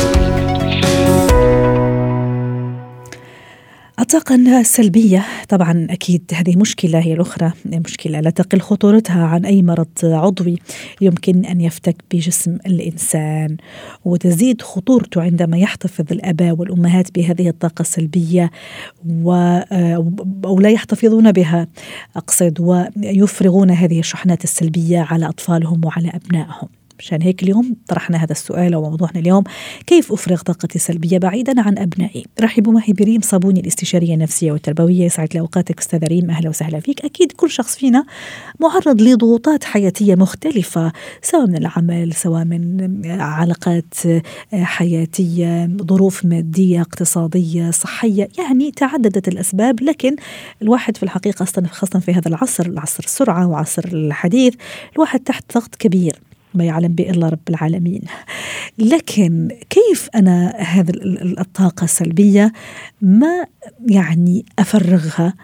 الطاقة 4.01 4.61
السلبية 4.61 5.25
طبعا 5.49 5.87
أكيد 5.91 6.23
هذه 6.35 6.57
مشكلة 6.57 6.99
هي 6.99 7.13
الأخرى 7.13 7.53
مشكلة. 7.67 8.21
لا 8.21 8.31
تقل 8.31 8.61
خطورتها 8.61 9.25
عن 9.25 9.45
أي 9.45 9.63
مرض 9.63 9.89
عضوي 10.03 10.59
يمكن 11.01 11.45
أن 11.45 11.61
يفتك 11.61 11.97
بجسم 12.13 12.59
الإنسان 12.67 13.57
وتزيد 14.05 14.63
خطورته 14.63 15.23
عندما 15.23 15.59
يحتفظ 15.59 16.05
الآباء 16.11 16.55
والأمهات 16.57 17.15
بهذه 17.15 17.49
الطاقة 17.49 17.83
السلبية 17.83 18.51
و 19.23 19.33
أو 20.45 20.61
لا 20.61 20.71
يحتفظون 20.71 21.33
بها. 21.33 21.67
أقصد 22.17 22.61
ويفرغون 22.61 23.71
هذه 23.71 23.99
الشحنات 23.99 24.45
السلبية 24.45 25.01
على 25.11 25.29
أطفالهم 25.29 25.85
وعلى 25.85 26.11
أبنائهم. 26.15 26.69
مشان 27.01 27.23
هيك 27.23 27.43
اليوم 27.43 27.77
طرحنا 27.89 28.25
هذا 28.25 28.33
السؤال 28.33 28.77
وموضوعنا 28.77 29.21
اليوم. 29.21 29.45
كيف 29.87 30.13
أفرغ 30.13 30.41
طاقتي 30.41 30.75
السلبية 30.75 31.19
بعيدا 31.19 31.61
عن 31.61 31.79
أبنائي؟ 31.79 32.25
رحبوا 32.41 32.73
معي 32.73 32.93
بريم 32.93 33.21
صابوني 33.21 33.61
الاستشارية 33.61 34.15
النفسية 34.15 34.53
والتربوية. 34.53 35.05
يسعد 35.05 35.29
لي 35.35 35.41
أوقاتك 35.41 35.79
أستاذ 35.79 36.05
ريم. 36.05 36.31
أهلا 36.31 36.49
وسهلا 36.49 36.81
فيك. 36.81 37.05
أكيد 37.05 37.33
كل 37.33 37.51
شخص 37.51 37.77
فينا 37.77 38.05
معرض 38.61 39.03
لضغوطات 39.03 39.65
حياتية 39.65 40.15
مختلفة 40.15 40.93
سواء 41.23 41.47
من 41.47 41.57
العمل 41.57 42.13
سواء 42.15 42.45
من 42.45 43.03
علاقات 43.21 43.95
حياتية 44.53 45.71
ظروف 45.83 46.25
مادية 46.25 46.81
اقتصادية 46.81 47.71
صحية. 47.71 48.29
يعني 48.39 48.71
تعددت 48.71 49.29
الأسباب 49.29 49.83
لكن 49.83 50.17
الواحد 50.63 50.97
في 50.97 51.03
الحقيقة 51.03 51.45
خاصة 51.45 51.99
في 52.01 52.13
هذا 52.13 52.29
العصر 52.29 52.67
العصر 52.67 53.05
السرعة 53.05 53.47
وعصر 53.47 53.85
الحديث 53.93 54.55
الواحد 54.97 55.21
تحت 55.21 55.45
ضغط 55.55 55.75
كبير. 55.75 56.30
ما 56.55 56.65
يعلم 56.65 56.89
به 56.89 57.11
الا 57.11 57.29
رب 57.29 57.49
العالمين. 57.51 58.03
لكن 58.79 59.49
كيف 59.71 60.09
أنا 60.15 60.57
هذه 60.57 60.93
الطاقة 61.39 61.85
السلبية 61.85 62.53
ما 63.03 63.47
يعني 63.89 64.45
أفرغها 64.59 65.35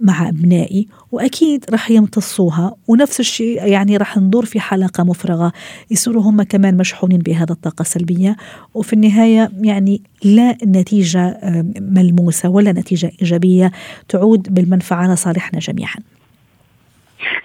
مع 0.00 0.28
أبنائي؟ 0.28 0.88
وأكيد 1.12 1.64
راح 1.70 1.90
يمتصوها 1.90 2.74
ونفس 2.88 3.20
الشيء 3.20 3.66
يعني 3.66 3.96
راح 3.96 4.18
ندور 4.18 4.44
في 4.44 4.60
حلقة 4.60 5.04
مفرغة 5.04 5.52
يصيروا 5.90 6.22
هم 6.22 6.42
كمان 6.42 6.76
مشحونين 6.76 7.18
بهذا 7.18 7.52
الطاقة 7.52 7.82
السلبية. 7.82 8.36
وفي 8.74 8.92
النهاية 8.92 9.52
يعني 9.60 10.02
لا 10.24 10.56
نتيجة 10.64 11.40
ملموسة 11.80 12.48
ولا 12.48 12.72
نتيجة 12.72 13.12
إيجابية 13.22 13.72
تعود 14.08 14.54
بالمنفعة 14.54 15.14
لصالحنا 15.14 15.58
جميعا. 15.58 15.98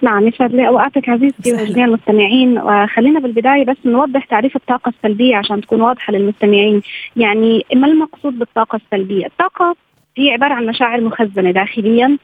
نعم 0.02 0.28
يسعد 0.28 0.54
لي 0.54 0.68
أوقاتك 0.68 1.10
عزيزتي 1.10 1.54
وجميع 1.54 1.86
المستمعين 1.86 2.58
وخلينا 2.58 3.20
بالبداية 3.20 3.66
بس 3.66 3.78
نوضح 3.86 4.26
تعريف 4.26 4.56
الطاقة 4.56 4.90
السلبية 4.90 5.36
عشان 5.36 5.62
تكون 5.62 5.82
واضحة 5.82 6.14
للمستمعين. 6.14 6.82
يعني 7.16 7.66
ما 7.76 7.88
المقصود 7.88 8.40
بالطاقة 8.40 8.76
السلبية؟ 8.76 9.26
الطاقة 9.26 9.76
هي 10.18 10.32
عبارة 10.32 10.54
عن 10.54 10.66
مشاعر 10.66 11.02
مخزنة 11.02 11.52
داخليا 11.52 12.18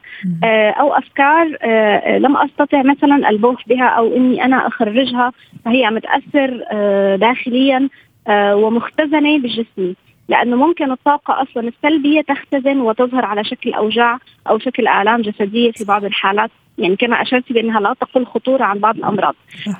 آه، 0.44 0.70
أو 0.70 0.92
أفكار 0.92 1.56
آه، 1.62 2.18
لم 2.18 2.36
أستطع 2.36 2.82
مثلا 2.82 3.30
البوح 3.30 3.68
بها 3.68 3.84
أو 3.84 4.16
إني 4.16 4.44
أنا 4.44 4.66
أخرجها 4.66 5.32
فهي 5.64 5.90
متأثر 5.90 6.64
آه، 6.72 7.16
داخليا 7.16 7.88
ومختزنة 8.30 9.38
بجسمي 9.38 9.94
لأنه 10.28 10.56
ممكن 10.56 10.90
الطاقة 10.90 11.42
أصلا 11.42 11.68
السلبية 11.68 12.20
تختزن 12.20 12.80
وتظهر 12.80 13.24
على 13.24 13.44
شكل 13.44 13.72
أوجاع 13.72 14.18
أو 14.48 14.58
شكل 14.58 14.88
آلام 14.88 15.22
جسدية 15.22 15.70
في 15.72 15.84
بعض 15.84 16.04
الحالات. 16.04 16.50
يعني 16.78 16.96
كما 16.96 17.22
أشرت 17.22 17.52
بأنها 17.52 17.80
لا 17.80 17.94
تقل 18.00 18.26
خطورة 18.26 18.64
عن 18.64 18.78
بعض 18.78 18.96
الأمراض. 18.96 19.34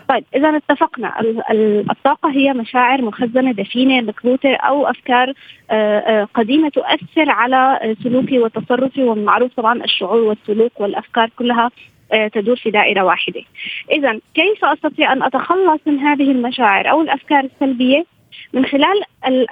طيب 0.08 0.24
إذا 0.34 0.56
اتفقنا 0.56 1.20
الطاقة 1.90 2.30
هي 2.30 2.52
مشاعر 2.52 3.02
مخزنة 3.02 3.52
دفينة 3.52 4.00
مكبوته 4.00 4.54
أو 4.54 4.86
أفكار 4.86 5.32
آه، 5.70 5.98
آه، 5.98 6.28
قديمة 6.34 6.68
تؤثر 6.68 7.30
على 7.30 7.94
سلوكي 8.02 8.38
وتصرفي 8.38 9.02
والمعروف 9.02 9.54
طبعا 9.56 9.84
الشعور 9.84 10.20
والسلوك 10.20 10.72
والأفكار 10.80 11.30
كلها 11.38 11.70
آه، 12.12 12.28
تدور 12.28 12.56
في 12.56 12.70
دائرة 12.70 13.02
واحدة. 13.02 13.42
اذا 13.92 14.20
كيف 14.34 14.64
أستطيع 14.64 15.12
أن 15.12 15.22
أتخلص 15.22 15.80
من 15.86 15.98
هذه 15.98 16.30
المشاعر 16.30 16.90
أو 16.90 17.00
الأفكار 17.02 17.44
السلبية؟ 17.44 18.04
من 18.52 18.66
خلال 18.66 19.02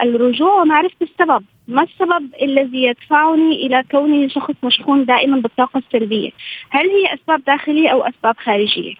الرجوع 0.02 0.62
ومعرفة 0.62 0.97
السبب 1.02 1.45
ما 1.68 1.83
السبب 1.83 2.30
الذي 2.42 2.83
يدفعني 2.83 3.66
إلى 3.66 3.85
كوني 3.90 4.28
شخص 4.28 4.54
مشحون 4.62 5.04
دائما 5.04 5.40
بالطاقة 5.40 5.78
السلبية؟ 5.78 6.30
هل 6.71 6.90
هي 6.90 7.14
أسباب 7.14 7.45
داخلية 7.45 7.88
أو 7.88 8.02
أسباب 8.02 8.37
خارجية؟ 8.37 8.95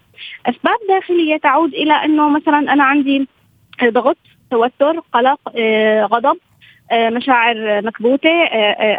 أسباب 0.47 0.77
داخلية 0.89 1.37
تعود 1.37 1.75
إلى 1.75 1.93
أنه 1.93 2.29
مثلا 2.29 2.59
أنا 2.59 2.85
عندي 2.85 3.29
ضغط 3.85 4.17
توتر 4.51 5.01
قلق 5.13 5.41
آه، 5.57 6.05
غضب 6.05 6.39
مشاعر 6.93 7.83
مكبوتة 7.83 8.45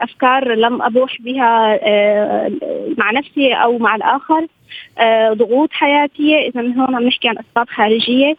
أفكار 0.04 0.54
لم 0.54 0.82
أبوح 0.82 1.22
بها 1.22 1.80
مع 2.98 3.12
نفسي 3.12 3.54
أو 3.54 3.78
مع 3.78 3.96
الآخر 3.96 4.48
ضغوط 5.34 5.72
حياتية 5.72 6.38
إذا 6.38 6.62
هون 6.62 6.96
عم 6.96 7.04
نحكي 7.04 7.30
عن 7.30 7.36
أسباب 7.38 7.70
خارجية 7.70 8.36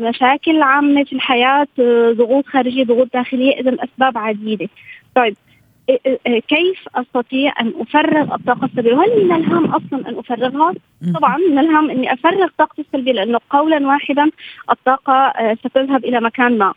مشاكل 0.00 0.62
عامة 0.62 1.04
في 1.04 1.12
الحياة 1.12 1.66
ضغوط 2.12 2.46
خارجية 2.46 2.84
ضغوط 2.84 3.12
داخلية 3.14 3.60
إذا 3.60 3.76
أسباب 3.84 4.18
عديدة 4.18 4.68
طيب 5.14 5.36
كيف 6.48 6.88
أستطيع 6.94 7.52
أن 7.60 7.72
أفرغ 7.80 8.34
الطاقة 8.34 8.64
السلبية؟ 8.64 8.94
وهل 8.94 9.24
من 9.24 9.32
الهام 9.32 9.64
أصلا 9.64 10.08
أن 10.08 10.18
أفرغها؟ 10.18 10.74
طبعا 11.14 11.36
من 11.36 11.58
الهام 11.58 11.90
إني 11.90 12.12
أفرغ 12.12 12.48
طاقتي 12.58 12.82
السلبية 12.82 13.12
لأنه 13.12 13.38
قولا 13.50 13.86
واحدا 13.86 14.30
الطاقة 14.70 15.32
ستذهب 15.54 16.04
إلى 16.04 16.20
مكان 16.20 16.58
ما. 16.58 16.74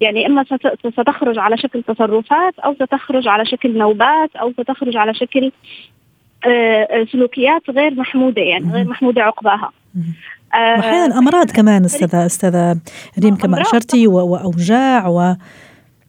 يعني 0.00 0.26
إما 0.26 0.44
ستخرج 0.98 1.38
على 1.38 1.56
شكل 1.56 1.82
تصرفات 1.82 2.58
أو 2.58 2.74
ستخرج 2.74 3.28
على 3.28 3.46
شكل 3.46 3.78
نوبات 3.78 4.36
أو 4.36 4.52
ستخرج 4.52 4.96
على 4.96 5.14
شكل 5.14 5.52
سلوكيات 7.12 7.70
غير 7.70 7.94
محمودة 7.94 8.42
يعني 8.42 8.72
غير 8.72 8.88
محمودة 8.88 9.22
عقباها. 9.22 9.70
واحيانا 10.54 11.18
أمراض 11.18 11.50
كمان 11.50 11.84
استاذه 11.84 12.26
أستاذة 12.26 12.80
ريم 13.24 13.36
كما 13.36 13.60
أشرتي 13.60 14.06
وأوجاع 14.06 15.08
و 15.08 15.34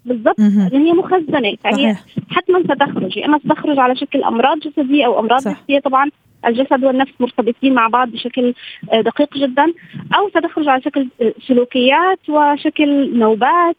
بالضبط. 0.05 0.39
لأن 0.39 0.85
هي 0.85 0.93
مخزنة 0.93 1.55
فهي 1.63 1.95
حتما 2.29 2.63
ستخرج. 2.63 3.17
يا 3.17 3.25
إما 3.25 3.39
ستخرج 3.39 3.79
على 3.79 3.95
شكل 3.95 4.23
أمراض 4.23 4.59
جسدية 4.59 5.05
أو 5.05 5.19
أمراض 5.19 5.47
نفسية 5.47 5.79
طبعا 5.79 6.09
الجسد 6.47 6.83
والنفس 6.83 7.11
مرتبطين 7.19 7.73
مع 7.73 7.87
بعض 7.87 8.09
بشكل 8.09 8.53
دقيق 8.93 9.37
جدا 9.37 9.73
أو 10.17 10.29
ستخرج 10.29 10.67
على 10.67 10.81
شكل 10.81 11.07
سلوكيات 11.47 12.19
وشكل 12.29 13.17
نوبات 13.17 13.77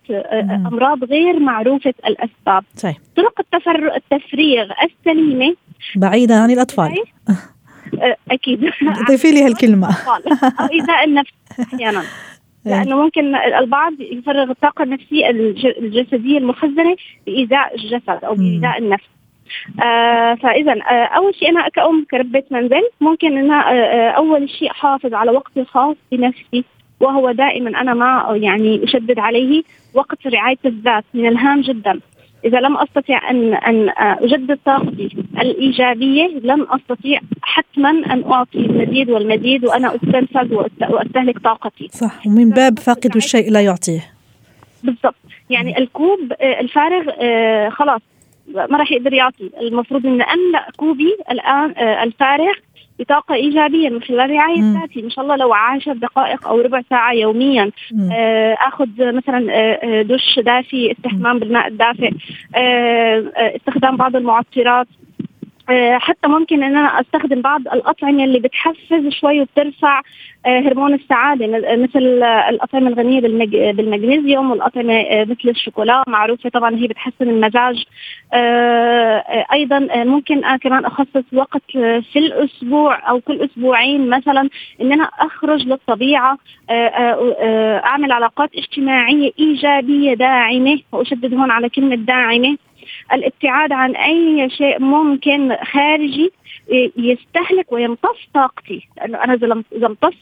أمراض 0.67 1.05
غير 1.05 1.41
معروفة 1.41 1.95
الأسباب. 2.07 2.65
صحيح. 2.77 2.97
طرق 3.17 3.41
التفر 3.41 3.97
التفريغ 3.97 4.67
السليمة. 4.83 5.55
بعيدا 5.97 6.35
عن 6.35 6.51
الأطفال. 6.51 6.95
أكيد. 8.31 8.71
ضيفي 9.09 9.31
لي 9.31 9.43
هالكلمة. 9.43 9.89
أو 10.61 10.69
ايذاء 10.73 11.05
النفس 11.05 11.33
أحيانا. 11.61 12.03
لأنه 12.65 13.03
ممكن 13.03 13.37
البعض 13.37 13.93
يفرغ 14.01 14.51
الطاقة 14.51 14.83
النفسية 14.83 15.31
الجسدية 15.79 16.39
المخزنة 16.39 16.97
بايذاء 17.27 17.75
الجسد 17.75 18.25
أو 18.25 18.35
بايذاء 18.35 18.79
النفس. 18.79 19.16
آه 19.83 20.35
فإذا 20.35 20.73
آه 20.73 21.05
أول 21.05 21.35
شيء 21.35 21.51
أنا 21.51 21.69
كأم 21.69 22.07
كربة 22.11 22.43
منزل 22.51 22.83
ممكن 23.01 23.39
إن 23.39 23.51
آه 23.51 24.11
أول 24.11 24.51
شيء 24.51 24.71
أحافظ 24.71 25.15
على 25.15 25.31
وقت 25.31 25.61
خاص 25.67 25.97
بنفسي 26.13 26.65
وهو 27.01 27.31
دائما 27.31 27.81
أنا 27.81 27.95
ما 27.95 28.37
يعني 28.37 28.85
أشدد 28.85 29.19
عليه 29.19 29.63
وقت 29.95 30.27
رعاية 30.27 30.59
الذات 30.65 31.05
من 31.15 31.27
الهام 31.27 31.61
جدا. 31.61 32.01
إذا 32.45 32.61
لم 32.61 32.77
استطيع 32.77 33.31
أن 33.31 33.55
أن 33.55 33.93
أجدد 33.99 34.59
طاقتي 34.67 35.09
الإيجابية 35.41 36.27
لن 36.27 36.67
استطيع 36.71 37.21
حتما 37.43 37.91
أن 37.91 38.33
أعطي 38.33 38.59
المزيد 38.59 39.11
والمزيد 39.11 39.65
وأنا 39.65 39.95
أستنفذ 39.95 40.55
وأستهلك 40.91 41.39
طاقتي. 41.39 41.89
صح 41.93 42.27
ومن 42.27 42.51
باب 42.51 42.79
فاقد 42.79 43.17
الشيء 43.17 43.51
لا 43.51 43.61
يعطيه. 43.61 44.05
بالضبط. 44.83 45.15
يعني 45.51 45.79
الكوب 45.79 46.33
الفارغ 46.43 47.11
خلاص. 47.71 48.01
ما 48.55 48.79
راح 48.79 48.93
يقدر 48.93 49.13
يعطي. 49.13 49.51
المفروض 49.61 50.07
إن 50.07 50.23
املا 50.23 50.67
كوبي 50.77 51.17
الآن 51.31 51.71
الفارغ 52.03 52.53
بطاقة 52.99 53.35
إيجابية 53.35 53.89
من 53.89 54.03
خلال 54.03 54.31
رعاية 54.31 54.61
ذاتي. 54.81 55.01
إن 55.01 55.11
شاء 55.11 55.25
الله 55.25 55.37
لو 55.37 55.55
عشر 55.55 55.93
دقائق 55.93 56.49
أو 56.49 56.61
ربع 56.61 56.83
ساعة 56.91 57.13
يوميا 57.13 57.71
أخذ 58.69 58.89
مثلا 58.99 60.03
دش 60.03 60.39
دافي 60.39 60.93
استحمام 60.93 61.39
بالماء 61.39 61.67
الدافئ 61.67 62.11
استخدام 63.37 63.97
بعض 63.97 64.17
المعطرات. 64.17 64.87
حتى 65.99 66.29
ممكن 66.29 66.63
إن 66.63 66.77
أنا 66.77 67.01
أستخدم 67.01 67.41
بعض 67.43 67.61
الأطعمة 67.61 68.25
اللي 68.25 68.39
بتحفز 68.41 69.09
شوي 69.09 69.41
وبترفع 69.41 70.01
هرمون 70.47 70.95
السعادة 70.95 71.47
مثل 71.77 72.23
الأطعمة 72.49 72.89
الغنية 72.89 73.21
بالمغنيسيوم 73.73 74.51
والأطعمة 74.51 75.05
مثل 75.11 75.49
الشوكولا 75.49 76.05
معروفة 76.09 76.51
طبعا 76.51 76.77
هي 76.77 76.87
بتحسن 76.87 77.29
المزاج. 77.31 77.85
أيضا 79.53 79.79
ممكن 80.05 80.45
أنا 80.45 80.57
كمان 80.57 80.85
أخصص 80.85 81.25
وقت 81.33 81.63
في 82.13 82.17
الأسبوع 82.19 83.11
أو 83.11 83.21
كل 83.21 83.41
أسبوعين 83.45 84.11
مثلا 84.11 84.49
إن 84.81 84.93
أنا 84.93 85.05
أخرج 85.05 85.67
للطبيعة 85.67 86.39
أعمل 87.85 88.13
علاقات 88.13 88.51
اجتماعية 88.57 89.31
إيجابية 89.39 90.15
داعمة 90.15 90.79
وأشدد 90.93 91.35
هون 91.35 91.51
على 91.51 91.69
كلمة 91.69 91.95
داعمة. 91.97 92.57
الابتعاد 93.13 93.73
عن 93.73 93.97
أي 93.97 94.51
شيء 94.51 94.81
ممكن 94.81 95.57
خارجي 95.73 96.33
يستهلك 96.97 97.73
ويمتص 97.73 98.19
طاقتي. 98.35 98.89
لأنه 98.97 99.25
أنا 99.25 99.35
إذا 99.73 99.87
امتص 99.87 100.15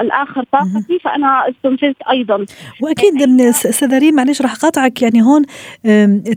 الآخر 0.00 0.44
طاقتي 0.52 0.98
فأنا 1.04 1.50
استنفذت 1.50 1.96
أيضا. 2.10 2.46
وأكيد 2.80 3.14
من 3.14 3.40
استاذه 3.40 3.98
ريم 3.98 4.14
معلش 4.14 4.42
راح 4.42 4.52
أقاطعك 4.52 5.02
يعني 5.02 5.22
هون 5.22 5.42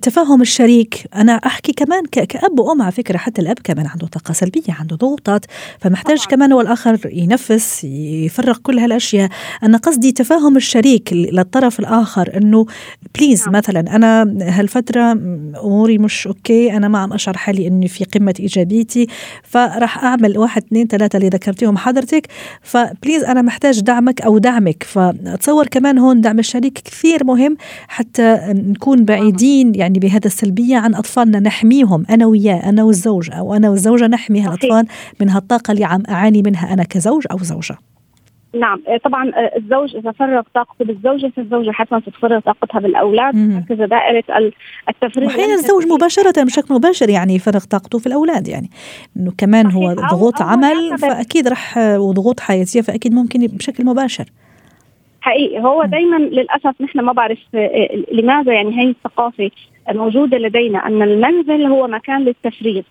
تفهم 0.02 0.41
الشريك. 0.41 1.04
أنا 1.15 1.34
أحكي 1.34 1.74
كمان 1.74 2.06
كأب 2.06 2.60
وأم 2.60 2.82
على 2.82 2.91
فكرة 2.91 3.17
حتى 3.17 3.41
الأب 3.41 3.60
كمان 3.63 3.88
عنده 3.88 4.08
طاقة 4.08 4.34
سلبية 4.34 4.74
عنده 4.80 4.95
ضغوطات 4.95 5.45
فمحتاج 5.80 6.17
طبعا. 6.17 6.30
كمان 6.30 6.52
هو 6.52 6.62
الآخر 6.62 7.00
ينفس 7.06 7.84
يفرغ 7.84 8.58
كل 8.58 8.80
هالأشياء. 8.80 9.30
أنا 9.63 9.78
قصدي 9.78 10.12
تفاهم 10.12 10.56
الشريك 10.56 11.13
للطرف 11.13 11.80
الآخر 11.80 12.38
إنه 12.38 12.65
please 13.15 13.44
نعم. 13.43 13.56
مثلا 13.56 13.80
أنا 13.95 14.22
هالفترة 14.41 15.12
أموري 15.63 15.98
مش 15.98 16.28
okay 16.28 16.78
أنا 16.78 16.88
ما 16.88 17.00
عم 17.00 17.13
أشعر 17.13 17.38
حالي 17.38 17.67
إني 17.67 17.88
في 17.88 18.04
قمة 18.04 18.34
إيجابيتي 18.39 19.08
فراح 19.50 20.04
أعمل 20.04 20.38
واحد 20.38 20.64
اثنين 20.64 20.88
ثلاثة 20.88 21.18
اللي 21.18 21.30
ذكرتيهم 21.30 21.78
حضرتك. 21.78 22.28
ف 22.62 22.70
please 22.70 23.24
أنا 23.24 23.42
محتاج 23.42 23.80
دعمك 23.80 24.22
أو 24.22 24.38
دعمك. 24.38 24.84
فأتصور 24.84 25.68
كمان 25.68 25.98
هون 25.98 26.22
دعم 26.22 26.40
الشريك 26.40 26.74
كثير 26.74 27.24
مهم 27.24 27.58
حتى 27.88 28.40
نكون 28.48 29.06
بعيدين 29.06 29.76
يعني 29.76 30.00
بهذا 30.00 30.26
السلبية 30.26 30.78
عن 30.78 30.96
أطفالنا. 30.96 31.40
نحميهم 31.40 32.06
أنا 32.10 32.26
وياه 32.26 32.70
أنا 32.70 32.84
والزوج 32.84 33.30
أو 33.32 33.56
أنا 33.56 33.70
والزوجة 33.70 34.08
نحمي 34.08 34.42
هالأطفال 34.42 34.86
من 35.22 35.30
هالطاقة 35.30 35.72
اللي 35.72 35.84
عم 35.84 36.04
أعاني 36.10 36.42
منها 36.42 36.74
أنا 36.74 36.84
كزوج 36.84 37.24
أو 37.32 37.38
زوجة. 37.38 37.78
نعم 38.54 38.82
طبعا 39.04 39.32
الزوج 39.58 39.96
إذا 39.96 40.12
فرغ 40.12 40.42
طاقته 40.56 40.86
بالزوجة 40.86 41.32
فالزوجة 41.36 41.72
حتما 41.72 42.02
ستفرغ 42.02 42.40
طاقتها 42.40 42.80
بالأولاد 42.80 43.36
هكذا 43.36 43.86
دائرة 43.86 44.24
التفريغ 44.90 45.28
واحيانا 45.28 45.54
الزوج 45.54 45.88
مباشرة 45.88 46.44
بشكل 46.44 46.74
مباشر 46.74 47.10
يعني 47.10 47.36
يفرغ 47.36 47.64
طاقته 47.64 48.00
في 48.00 48.08
الأولاد 48.08 48.48
يعني. 48.48 48.70
إنه 49.18 49.34
كمان 49.38 49.72
هو 49.72 49.94
ضغوط 49.94 50.42
عمل 50.42 50.98
فأكيد 50.98 51.48
رح 51.48 51.78
وضغوط 51.78 52.40
حياتية 52.40 52.82
فأكيد 52.82 53.14
ممكن 53.14 53.48
بشكل 53.48 53.86
مباشر. 53.86 54.26
حقيقي. 55.22 55.60
هو 55.60 55.84
دايما 55.84 56.16
للأسف 56.16 56.82
نحن 56.82 57.00
ما 57.00 57.12
بعرف 57.12 57.40
لماذا 58.12 58.54
يعني 58.54 58.80
هي 58.80 58.90
الثقافة 58.90 59.52
موجوده 59.92 60.38
لدينا 60.38 60.88
أن 60.88 61.02
المنزل 61.02 61.66
هو 61.66 61.88
مكان 61.88 62.24
للتفريغ. 62.24 62.82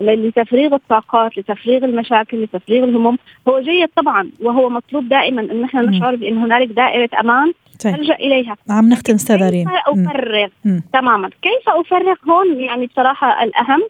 لتفريغ 0.00 0.74
الطاقات 0.74 1.38
لتفريغ 1.38 1.84
المشاكل 1.84 2.42
لتفريغ 2.42 2.84
الهموم. 2.84 3.18
هو 3.48 3.60
جيد 3.60 3.88
طبعا 3.96 4.30
وهو 4.42 4.68
مطلوب 4.68 5.08
دائما 5.08 5.42
إن 5.42 5.60
نحن 5.60 5.78
نشعر 5.78 6.16
بأن 6.16 6.38
هنالك 6.38 6.68
دائرة 6.68 7.10
أمان 7.20 7.52
طيب. 7.84 7.94
نلجا 7.94 8.14
إليها. 8.14 8.56
عم 8.70 8.88
نختم 8.88 9.14
استاذه 9.14 9.50
ريم 9.50 9.68
كيف 9.68 9.78
افرغ 9.86 10.48
م. 10.64 10.80
تماما. 10.92 11.30
كيف 11.42 11.68
افرغ 11.68 12.14
هون؟ 12.30 12.60
يعني 12.60 12.86
بصراحة 12.86 13.44
الأهم 13.44 13.82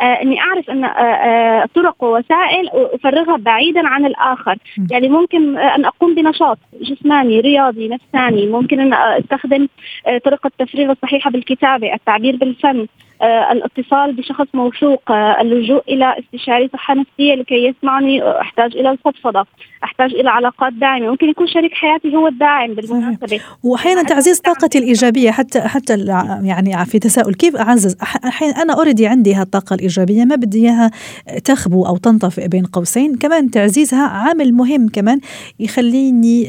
آه 0.00 0.04
إني 0.04 0.40
أعرف 0.40 0.70
إن 0.70 0.84
آه 0.84 0.88
آه 0.88 1.68
طرق 1.74 2.04
ووسائل 2.04 2.68
أفرغها 2.72 3.36
بعيدا 3.36 3.88
عن 3.88 4.06
الآخر. 4.06 4.56
م. 4.78 4.86
يعني 4.90 5.08
ممكن 5.08 5.56
آه 5.58 5.74
أن 5.76 5.84
أقوم 5.84 6.14
بنشاط 6.14 6.58
جسماني 6.80 7.40
رياضي 7.40 7.88
نفساني. 7.88 8.46
ممكن 8.46 8.80
إن 8.80 8.94
أستخدم 8.94 9.68
آه 10.06 10.18
طرق 10.18 10.46
التفريغ 10.46 10.90
الصحيحة 10.90 11.30
بالكتابة 11.30 11.94
التعبير 11.94 12.36
بالفن. 12.36 12.86
الاتصال 13.24 14.12
بشخص 14.12 14.46
موثوق 14.54 15.10
آه 15.10 15.40
اللجوء 15.40 15.82
إلى 15.88 16.14
استشاري 16.18 16.70
صحة 16.72 16.94
نفسية 16.94 17.34
لكي 17.34 17.54
يسمعني 17.54 18.40
أحتاج 18.40 18.76
إلى 18.76 18.90
الفضفضة 18.90 19.46
أحتاج 19.84 20.14
إلى 20.14 20.30
علاقات 20.30 20.72
داعمة. 20.72 21.10
ممكن 21.10 21.28
يكون 21.28 21.46
شريك 21.46 21.72
حياتي 21.74 22.16
هو 22.16 22.26
الداعم 22.28 22.74
بالمناسبة. 22.74 23.40
وأحيانا 23.64 24.02
تعزيز 24.02 24.40
طاقتي 24.40 24.78
الإيجابية 24.78 25.30
حتى 25.30 25.60
حتى 25.60 26.04
يعني 26.42 26.84
في 26.84 26.98
تساؤل 26.98 27.34
كيف 27.34 27.56
اعزز 27.56 27.96
أحيانا 28.02 28.62
أنا 28.62 28.74
already 28.74 29.06
عندي 29.06 29.34
هالطاقه 29.34 29.74
الإيجابية 29.74 30.24
ما 30.24 30.34
بدي 30.36 30.58
إياها 30.58 30.90
تخبو 31.44 31.86
أو 31.86 31.96
تنطفئ 31.96 32.48
بين 32.48 32.64
قوسين. 32.64 33.14
كمان 33.14 33.50
تعزيزها 33.50 34.06
عامل 34.08 34.52
مهم 34.54 34.88
كمان 34.88 35.20
يخليني 35.60 36.42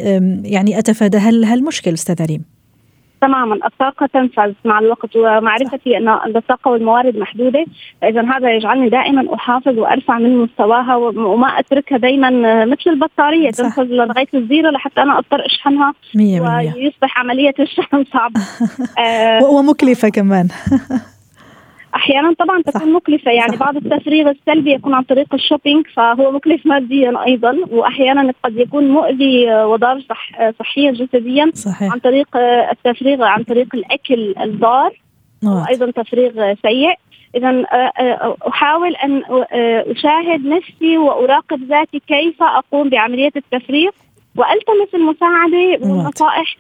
يعني 0.44 0.80
أتفادى. 0.80 1.18
هالمشكل 1.18 1.94
أستاذ 1.94 2.26
ريم؟ 2.26 2.46
تماما 3.24 3.56
الطاقة 3.66 4.06
تنفذ 4.06 4.54
مع 4.66 4.80
الوقت 4.80 5.16
ومعرفتي 5.16 5.98
أن 5.98 6.10
الطاقة 6.10 6.72
والموارد 6.72 7.18
محدودة 7.18 7.66
فإذا 8.02 8.22
هذا 8.22 8.56
يجعلني 8.56 8.90
دائما 8.90 9.34
أحافظ 9.34 9.80
وأرفع 9.80 10.18
من 10.20 10.38
مستواها 10.38 10.96
وما 10.96 11.48
أتركها 11.48 11.98
دائما 11.98 12.66
مثل 12.66 12.88
البطارية 12.88 13.52
صح. 13.52 13.64
تنفذ 13.64 13.84
لغاية 13.84 14.28
ال 14.34 14.41
zero 14.41 14.70
لحتى 14.70 15.02
أنا 15.02 15.18
أضطر 15.18 15.46
أشحنها 15.46 15.94
مية 16.16 16.40
مية. 16.40 16.74
ويصبح 16.76 17.20
عملية 17.20 17.54
الشحن 17.60 18.04
صعبة 18.14 18.42
آه 19.06 19.44
ومكلفة 19.44 20.10
كمان 20.10 20.48
أحيانا 21.96 22.34
طبعا 22.40 22.62
تكون 22.62 22.94
مكلفة 22.94 23.32
يعني 23.32 23.52
صح. 23.52 23.60
بعض 23.60 23.76
التفريغ 23.76 24.30
السلبي 24.30 24.72
يكون 24.74 24.94
عن 24.94 25.04
طريق 25.04 25.34
الشوبينج 25.34 25.88
فهو 25.88 26.32
مكلف 26.32 26.66
ماديا 26.66 27.26
أيضا 27.26 27.58
وأحيانا 27.72 28.34
قد 28.44 28.58
يكون 28.58 28.90
مؤذي 28.90 29.56
وضار 29.56 30.02
صح 30.10 30.52
صحيا 30.60 30.92
جسديا 30.92 31.52
صحيح. 31.54 31.94
عن 31.94 32.00
طريق 32.00 32.38
التفريغ 32.72 33.24
عن 33.24 33.44
طريق 33.44 33.68
الأكل 33.76 34.36
الضار 34.42 35.00
وأيضا 35.44 35.92
تفريغ 35.92 36.54
سيء 36.62 36.96
اذا 37.36 37.50
آه، 37.50 37.76
آه، 37.76 38.38
أحاول 38.48 38.96
أن 38.96 39.24
آه، 39.24 39.92
أشاهد 39.92 40.46
نفسي 40.46 40.98
وأراقب 40.98 41.64
ذاتي 41.64 42.02
كيف 42.08 42.44
أقوم 42.44 42.90
بعملية 42.90 43.32
التفريغ 43.36 43.92
وألتمس 44.36 44.96
المساعدة 44.96 45.88
والنصائح 45.88 46.58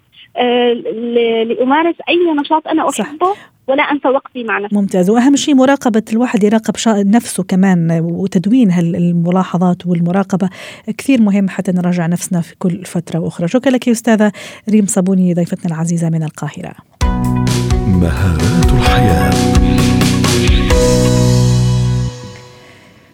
لأمارس 1.56 1.96
أي 2.10 2.34
نشاط 2.34 2.67
أنا 2.67 2.89
أحبه 2.89 3.34
صح. 3.34 3.53
ولا 3.67 3.84
أنسى 3.84 4.08
وقتي 4.08 4.43
مع 4.43 4.60
نفسي. 4.60 4.76
ممتاز. 4.76 5.10
وأهم 5.10 5.36
شيء 5.36 5.56
مراقبة 5.56 6.04
الواحد 6.13 6.43
يراقب 6.43 6.73
نفسه 6.88 7.43
كمان 7.43 7.99
وتدوين 8.02 8.71
هالملاحظات 8.71 9.88
والمراقبة. 9.88 10.49
كثير 10.97 11.21
مهم 11.21 11.49
حتى 11.49 11.71
نراجع 11.71 12.08
نفسنا 12.08 12.41
في 12.41 12.56
كل 12.60 12.86
فترة 12.86 13.19
وأخرى. 13.19 13.47
شكرا 13.47 13.71
لك 13.71 13.88
يا 13.88 13.91
أستاذة 13.91 14.32
ريم 14.69 14.86
صابوني 14.86 15.34
ضيفتنا 15.34 15.76
العزيزة 15.76 16.10
من 16.10 16.23
القاهرة. 16.23 16.73
مهارات 17.88 18.73
الحياة. 18.73 19.53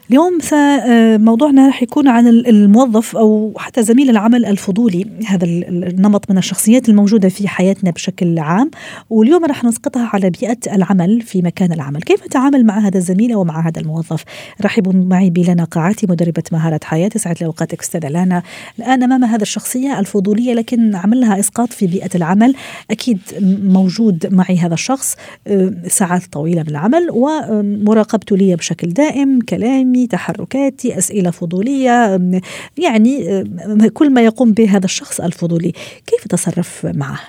اليوم 0.10 0.38
موضوعنا 1.26 1.68
رح 1.68 1.84
يكون 1.84 2.08
عن 2.08 2.28
الموظف 2.28 3.18
أو 3.18 3.54
حتى 3.58 3.84
زميل 3.84 4.10
العمل 4.10 4.46
الفضولي 4.46 5.06
هذا 5.26 5.46
النمط 5.46 6.32
من 6.32 6.38
الشخصيات 6.38 6.90
الموجودة 6.90 7.30
في 7.30 7.48
حياتنا 7.48 7.92
بشكل 7.92 8.40
عام. 8.40 8.72
واليوم 9.10 9.46
رح 9.46 9.64
نسقطها 9.64 10.10
على 10.14 10.30
بيئة 10.30 10.58
العمل 10.76 11.22
في 11.22 11.42
مكان 11.42 11.72
العمل. 11.72 12.02
كيف 12.02 12.26
نتعامل 12.26 12.66
مع 12.66 12.80
هذا 12.80 12.98
الزميل 12.98 13.32
أو 13.32 13.44
مع 13.44 13.68
هذا 13.68 13.82
الموظف؟ 13.82 14.24
رحبوا 14.62 14.94
معي 14.94 15.30
بلنا 15.30 15.64
قاعاتي 15.64 16.08
مدربة 16.10 16.44
مهارة 16.52 16.80
حياه 16.84 17.08
تسعد 17.08 17.36
لي 17.42 17.46
أوقاتك 17.46 17.82
أستاذة 17.82 18.08
لانا. 18.08 18.44
الآن 18.80 19.04
أمام 19.04 19.24
هذا 19.24 19.42
الشخصية 19.42 20.00
الفضولية 20.00 20.54
لكن 20.54 20.96
عملها 20.96 21.40
إسقاط 21.40 21.74
في 21.74 21.88
بيئة 21.88 22.10
العمل. 22.16 22.56
أكيد 22.92 23.20
موجود 23.64 24.34
معي 24.34 24.58
هذا 24.58 24.74
الشخص 24.74 25.16
آه، 25.48 25.74
ساعات 25.88 26.26
طويلة 26.26 26.62
من 26.62 26.70
العمل 26.70 27.08
ومراقبته 27.12 28.38
لي 28.38 28.56
بشكل 28.56 28.90
دائم 28.90 29.40
كلامي 29.42 29.99
تحركاتي 30.08 30.98
أسئلة 30.98 31.32
فضولية 31.32 32.20
يعني 32.78 33.44
كل 33.94 34.10
ما 34.10 34.22
يقوم 34.22 34.52
به 34.52 34.78
هذا 34.78 34.86
الشخص 34.86 35.20
الفضولي. 35.22 35.72
كيف 36.08 36.28
تصرف 36.30 36.88
معه؟ 36.94 37.20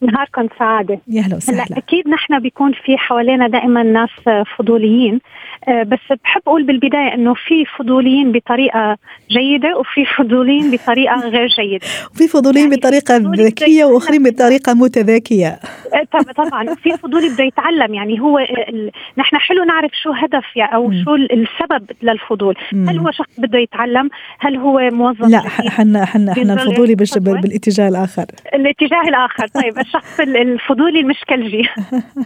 نهاركم 0.00 0.48
سعادة. 0.58 0.98
يا 1.08 1.22
هلا 1.22 1.36
وسهلا. 1.36 1.78
أكيد 1.78 2.08
نحن 2.08 2.38
بيكون 2.38 2.72
في 2.72 2.96
حوالينا 2.96 3.48
دائما 3.48 3.82
ناس 3.82 4.44
فضوليين. 4.58 5.20
بس 5.68 5.98
بحب 6.24 6.42
أقول 6.46 6.62
بالبداية 6.62 7.14
أنه 7.14 7.34
في 7.34 7.64
فضوليين 7.78 8.32
بطريقة 8.32 8.96
جيدة 9.30 9.78
وفي 9.78 10.04
فضوليين 10.04 10.70
بطريقة 10.70 11.28
غير 11.28 11.46
جيدة. 11.46 11.86
وفي 12.14 12.28
فضوليين 12.28 12.64
يعني 12.64 12.76
بطريقة 12.76 13.16
ذكية 13.16 13.84
وآخرين 13.84 14.22
بطريقة 14.22 14.74
متذاكية. 14.74 15.58
آه، 15.94 16.22
طبعا 16.36 16.74
في 16.74 16.90
فضولي 16.90 17.28
بده 17.28 17.44
يتعلم. 17.44 17.94
يعني 17.94 18.20
هو 18.20 18.38
ال... 18.38 18.90
نحن 19.18 19.36
حلو 19.36 19.64
نعرف 19.64 19.90
شو 20.02 20.12
هدف 20.12 20.44
يعني 20.56 20.74
أو 20.74 20.92
شو 21.04 21.14
السبب 21.14 21.90
للفضول. 22.02 22.54
هل 22.72 22.98
هو 22.98 23.10
شخص 23.10 23.40
بده 23.40 23.58
يتعلم؟ 23.58 24.10
هل 24.38 24.56
هو 24.56 24.90
موظف 24.92 25.28
لا 25.28 25.40
حنا 25.48 26.04
حنا 26.04 26.34
حنا 26.34 26.52
الفضولي 26.52 26.94
بالاتجاه 26.94 27.88
الآخر. 27.88 28.24
الاتجاه 28.54 29.02
الآخر. 29.08 29.46
طيب 29.46 29.78
الشخص 29.86 30.20
الفضولي 30.20 31.00
المشكلجي. 31.00 31.68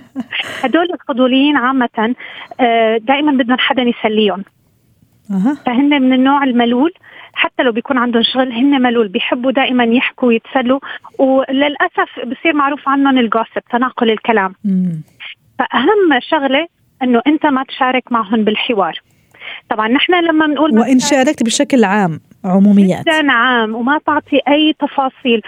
هدول 0.65 0.89
الفضوليين 0.93 1.57
عامة 1.57 2.15
آه، 2.61 2.99
دائما 3.31 3.43
بدهم 3.45 3.59
حدا 3.59 3.83
يسليهم. 3.83 4.45
فهن 5.67 6.03
من 6.03 6.13
النوع 6.13 6.45
الملول 6.45 6.93
حتى 7.33 7.63
لو 7.63 7.73
بيكون 7.73 7.99
عندهم 7.99 8.23
شغل 8.23 8.53
هن 8.53 8.83
ملول 8.83 9.09
بيحبوا 9.09 9.53
دائما 9.53 9.85
يحكوا 9.85 10.29
ويتسلوا 10.29 10.81
وللأسف 11.19 12.11
بصير 12.27 12.53
معروف 12.55 12.89
عنهم 12.89 13.19
الجوسب 13.19 13.63
تناقل 13.71 14.11
الكلام. 14.11 14.55
فأهم 15.59 16.21
شغلة 16.21 16.67
إنه 17.03 17.23
أنت 17.27 17.47
ما 17.47 17.65
تشارك 17.65 18.13
معهم 18.13 18.45
بالحوار. 18.45 19.01
طبعا 19.69 19.89
نحن 19.89 20.25
لما 20.25 20.47
بنقول 20.47 20.79
وإن 20.79 20.99
شاركت 20.99 21.43
بشكل 21.43 21.85
عام 21.85 22.21
عموميات. 22.45 23.03
جدا 23.03 23.33
عام 23.33 23.75
وما 23.75 23.99
تعطي 24.07 24.41
أي 24.49 24.75
تفاصيل. 24.79 25.43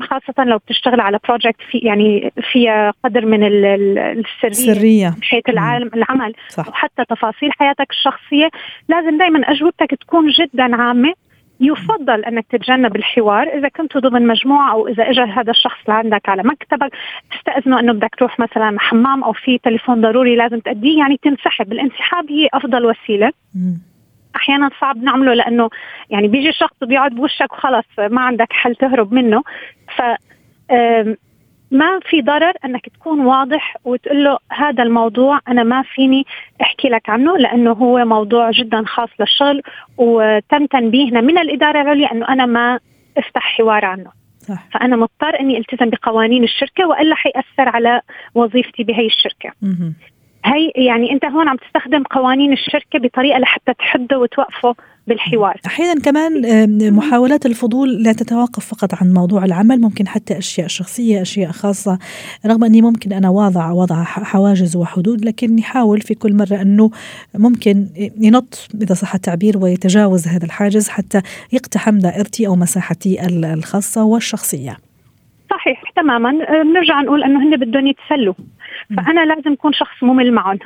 خاصة 0.00 0.44
لو 0.44 0.58
بتشتغل 0.58 1.00
على 1.00 1.18
بروجكت 1.28 1.60
في 1.70 1.78
يعني 1.78 2.32
فيها 2.52 2.92
قدر 3.04 3.26
من 3.26 3.44
السرية 3.44 4.50
السرية. 4.50 5.08
من 5.08 5.22
حيث 5.22 5.48
العالم 5.48 5.90
العمل. 5.94 6.34
صح. 6.48 6.68
وحتى 6.68 7.04
تفاصيل 7.04 7.50
حياتك 7.52 7.90
الشخصية. 7.90 8.50
لازم 8.88 9.18
دائما 9.18 9.38
أجوبتك 9.38 9.94
تكون 10.00 10.28
جدا 10.28 10.76
عامة. 10.76 11.14
يفضل 11.60 12.24
أنك 12.24 12.46
تتجنب 12.50 12.96
الحوار. 12.96 13.58
إذا 13.58 13.68
كنتوا 13.68 14.00
ضمن 14.00 14.26
مجموعة 14.26 14.72
أو 14.72 14.88
إذا 14.88 15.10
اجى 15.10 15.20
هذا 15.20 15.50
الشخص 15.50 15.78
لعندك 15.88 16.28
على 16.28 16.42
مكتبك 16.42 16.92
تستاذنه 17.30 17.80
إنه 17.80 17.92
بدك 17.92 18.14
تروح 18.18 18.40
مثلا 18.40 18.76
حمام 18.80 19.24
أو 19.24 19.32
في 19.32 19.58
تليفون 19.58 20.00
ضروري 20.00 20.36
لازم 20.36 20.58
تأديه. 20.58 20.98
يعني 20.98 21.16
تنسحب. 21.22 21.72
الانسحاب 21.72 22.30
هي 22.30 22.48
أفضل 22.54 22.86
وسيلة. 22.86 23.32
أحيانا 24.36 24.70
صعب 24.80 24.96
نعمله 24.96 25.34
لأنه 25.34 25.70
يعني 26.10 26.28
بيجي 26.28 26.52
شخص 26.52 26.76
بيقعد 26.82 27.14
بوشك 27.14 27.52
وخلص 27.52 27.86
ما 27.98 28.20
عندك 28.20 28.52
حل 28.52 28.74
تهرب 28.74 29.12
منه. 29.12 29.42
ف 29.96 30.02
ما 31.70 32.00
في 32.08 32.22
ضرر 32.22 32.52
أنك 32.64 32.88
تكون 32.88 33.20
واضح 33.20 33.76
وتقول 33.84 34.24
له 34.24 34.38
هذا 34.52 34.82
الموضوع 34.82 35.40
أنا 35.48 35.62
ما 35.62 35.82
فيني 35.82 36.24
أحكي 36.62 36.88
لك 36.88 37.08
عنه 37.08 37.36
لأنه 37.38 37.72
هو 37.72 38.04
موضوع 38.04 38.50
جدا 38.50 38.82
خاص 38.86 39.08
للشغل 39.20 39.62
وتم 39.98 40.66
تنبيهنا 40.66 41.20
من 41.20 41.38
الإدارة 41.38 41.82
العليا 41.82 42.12
أنه 42.12 42.28
أنا 42.28 42.46
ما 42.46 42.78
أفتح 43.16 43.56
حوار 43.56 43.84
عنه. 43.84 44.10
صح. 44.38 44.68
فأنا 44.72 44.96
مضطر 44.96 45.40
إني 45.40 45.58
ألتزم 45.58 45.90
بقوانين 45.90 46.44
الشركة 46.44 46.86
وإلا 46.86 47.14
حيأثر 47.14 47.68
على 47.68 48.00
وظيفتي 48.34 48.84
بهي 48.84 49.06
الشركة. 49.06 49.52
هي 50.44 50.86
يعني 50.86 51.12
انت 51.12 51.24
هون 51.24 51.48
عم 51.48 51.56
تستخدم 51.56 52.02
قوانين 52.02 52.52
الشركة 52.52 52.98
بطريقة 52.98 53.38
لحتى 53.38 53.74
تحده 53.78 54.18
وتوقفه 54.18 54.74
بالحوار. 55.06 55.60
أحيانا 55.66 56.00
كمان 56.00 56.94
محاولات 56.94 57.46
الفضول 57.46 58.02
لا 58.02 58.12
تتوقف 58.12 58.66
فقط 58.66 58.94
عن 58.94 59.12
موضوع 59.12 59.44
العمل 59.44 59.80
ممكن 59.80 60.08
حتى 60.08 60.38
أشياء 60.38 60.66
شخصية 60.66 61.22
أشياء 61.22 61.50
خاصة 61.50 61.98
رغم 62.46 62.64
أني 62.64 62.82
ممكن 62.82 63.12
أنا 63.12 63.28
واضع 63.28 63.70
وضع 63.70 64.04
حواجز 64.04 64.76
وحدود 64.76 65.24
لكن 65.24 65.58
يحاول 65.58 66.00
في 66.00 66.14
كل 66.14 66.34
مرة 66.34 66.62
أنه 66.62 66.90
ممكن 67.34 67.86
ينط 68.20 68.68
إذا 68.82 68.94
صح 68.94 69.14
التعبير 69.14 69.58
ويتجاوز 69.58 70.28
هذا 70.28 70.44
الحاجز 70.44 70.88
حتى 70.88 71.22
يقتحم 71.52 71.98
دائرتي 71.98 72.46
أو 72.46 72.56
مساحتي 72.56 73.26
الخاصة 73.26 74.04
والشخصية. 74.04 74.76
تماما 75.96 76.30
بنرجع 76.62 77.00
نقول 77.00 77.24
إنه 77.24 77.42
هن 77.42 77.56
بدهم 77.56 77.86
يتسلوا. 77.86 78.34
فأنا 78.96 79.24
لازم 79.24 79.52
أكون 79.52 79.72
شخص 79.72 80.02
ممل 80.02 80.32
معهم. 80.32 80.58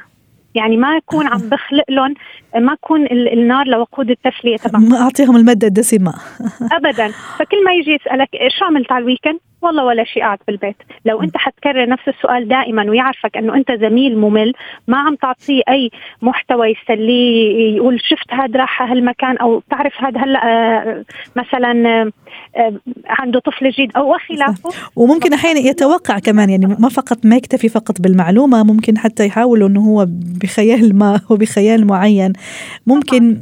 يعني 0.54 0.76
ما 0.76 0.96
يكون 0.96 1.26
عم 1.26 1.38
بخلق 1.38 1.84
لهم 1.90 2.14
ما 2.56 2.72
يكون 2.72 3.06
النار 3.06 3.66
لوقود 3.66 4.10
التسلية 4.10 4.56
تبعهم. 4.56 4.88
ما 4.88 5.00
أعطيهم 5.00 5.36
المادة 5.36 5.66
الدسمه 5.66 6.14
ابدا. 6.78 7.08
فكل 7.38 7.64
ما 7.64 7.72
يجي 7.72 7.90
يسألك 7.90 8.28
شو 8.58 8.64
عملت 8.64 8.92
على 8.92 9.02
الويكند 9.02 9.38
والله 9.62 9.84
ولا 9.84 10.04
شيء 10.04 10.22
قاعد 10.22 10.38
بالبيت. 10.46 10.76
لو 11.04 11.22
أنت 11.22 11.36
حتكرر 11.36 11.88
نفس 11.88 12.08
السؤال 12.08 12.48
دائما 12.48 12.90
ويعرفك 12.90 13.36
إنه 13.36 13.54
أنت 13.54 13.72
زميل 13.72 14.18
ممل 14.18 14.52
ما 14.88 14.98
عم 14.98 15.14
تعطيه 15.14 15.62
أي 15.68 15.90
محتوى 16.22 16.68
يسليه 16.68 17.76
يقول 17.76 18.00
شفت 18.00 18.32
هذا 18.32 18.60
راح 18.60 18.82
هالمكان 18.82 19.36
أو 19.36 19.58
بتعرف 19.58 19.92
هذا 19.98 20.20
هلأ 20.20 20.46
آه، 20.46 21.04
مثلا 21.36 22.02
آه، 22.56 22.72
عنده 23.06 23.40
طفل 23.40 23.70
جديد 23.70 23.96
أو 23.96 24.16
خلافه 24.28 24.70
وممكن 24.96 25.32
أحيانا 25.32 25.60
يتوقع 25.60 26.18
كمان 26.18 26.50
يعني 26.50 26.66
ما 26.66 26.88
فقط 26.88 27.26
ما 27.26 27.36
يكتفي 27.36 27.68
فقط 27.68 28.00
بالمعلومة 28.00 28.62
ممكن 28.62 28.98
حتى 28.98 29.26
يحاول 29.26 29.62
إنه 29.62 29.80
هو 29.80 30.06
بخيال 30.42 30.98
ما 30.98 31.20
وبخيال 31.30 31.86
معين. 31.86 32.32
ممكن 32.86 33.36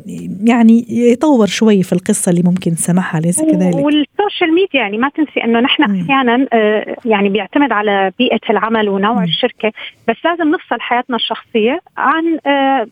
يعني 0.44 0.86
يطور 0.88 1.46
شوي 1.46 1.82
في 1.82 1.92
القصة 1.92 2.30
اللي 2.30 2.42
ممكن 2.42 2.74
سمعها 2.74 3.20
ليس 3.20 3.42
كذلك؟ 3.42 3.74
وال 3.74 3.94
social 3.94 4.54
media 4.54 4.80
يعني 4.80 4.98
ما 4.98 5.08
تنسي 5.08 5.44
إنه 5.44 5.60
نحن 5.60 5.82
أحيانا 5.82 6.46
آه، 6.52 6.96
يعني 7.04 7.28
بيعتمد 7.28 7.72
على 7.72 8.12
بيئة 8.18 8.40
العمل 8.50 8.88
ونوع 8.88 9.24
الشركة 9.24 9.72
بس 10.08 10.16
لازم 10.24 10.48
نفصل 10.48 10.80
حياتنا 10.80 11.16
الشخصية 11.16 11.80
عن 11.96 12.38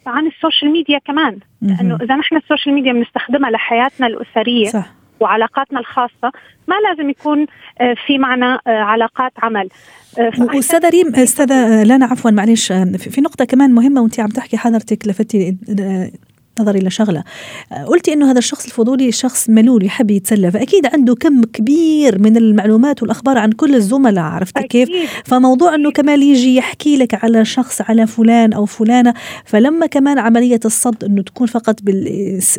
عن 0.06 0.26
ال 0.26 0.33
social 0.33 0.72
media 0.72 0.98
كمان. 0.98 1.38
لأنه 1.62 1.98
إذا 2.02 2.14
نحن 2.14 2.36
ال 2.36 2.42
social 2.42 2.74
media 2.74 2.92
بنستخدمها 2.92 3.50
لحياتنا 3.50 4.06
الأسرية 4.06 4.68
صح. 4.68 4.86
وعلاقاتنا 5.20 5.80
الخاصة 5.80 6.32
ما 6.68 6.74
لازم 6.88 7.10
يكون 7.10 7.46
في 8.06 8.18
معنا 8.18 8.60
علاقات 8.66 9.32
عمل. 9.42 9.68
أستاذة 10.58 10.88
ريم 10.88 11.14
أستاذة 11.14 11.82
لانا 11.82 12.06
عفوا 12.06 12.30
معلش 12.30 12.72
في 12.96 13.20
نقطة 13.20 13.44
كمان 13.44 13.70
مهمة 13.70 14.02
وانت 14.02 14.20
عم 14.20 14.28
تحكي 14.28 14.56
حضرتك 14.56 15.08
لفتي 15.08 15.56
نظري 16.60 16.78
لشغله 16.78 17.24
قلتي 17.86 18.12
إنه 18.12 18.30
هذا 18.30 18.38
الشخص 18.38 18.64
الفضولي 18.64 19.12
شخص 19.12 19.50
ملول 19.50 19.84
يحب 19.84 20.10
يتسلى 20.10 20.50
فأكيد 20.50 20.86
عنده 20.86 21.14
كم 21.14 21.42
كبير 21.42 22.18
من 22.18 22.36
المعلومات 22.36 23.02
والأخبار 23.02 23.38
عن 23.38 23.52
كل 23.52 23.74
الزملاء 23.74 24.24
عرفتي 24.24 24.62
كيف؟ 24.62 24.88
فموضوع 25.24 25.74
إنه 25.74 25.90
كمان 25.90 26.22
يجي 26.22 26.56
يحكي 26.56 26.96
لك 26.96 27.24
على 27.24 27.44
شخص 27.44 27.80
على 27.80 28.06
فلان 28.06 28.52
أو 28.52 28.64
فلانة 28.64 29.14
فلما 29.44 29.86
كمان 29.86 30.18
عملية 30.18 30.60
الصد 30.64 31.04
إنه 31.04 31.22
تكون 31.22 31.46
فقط 31.46 31.80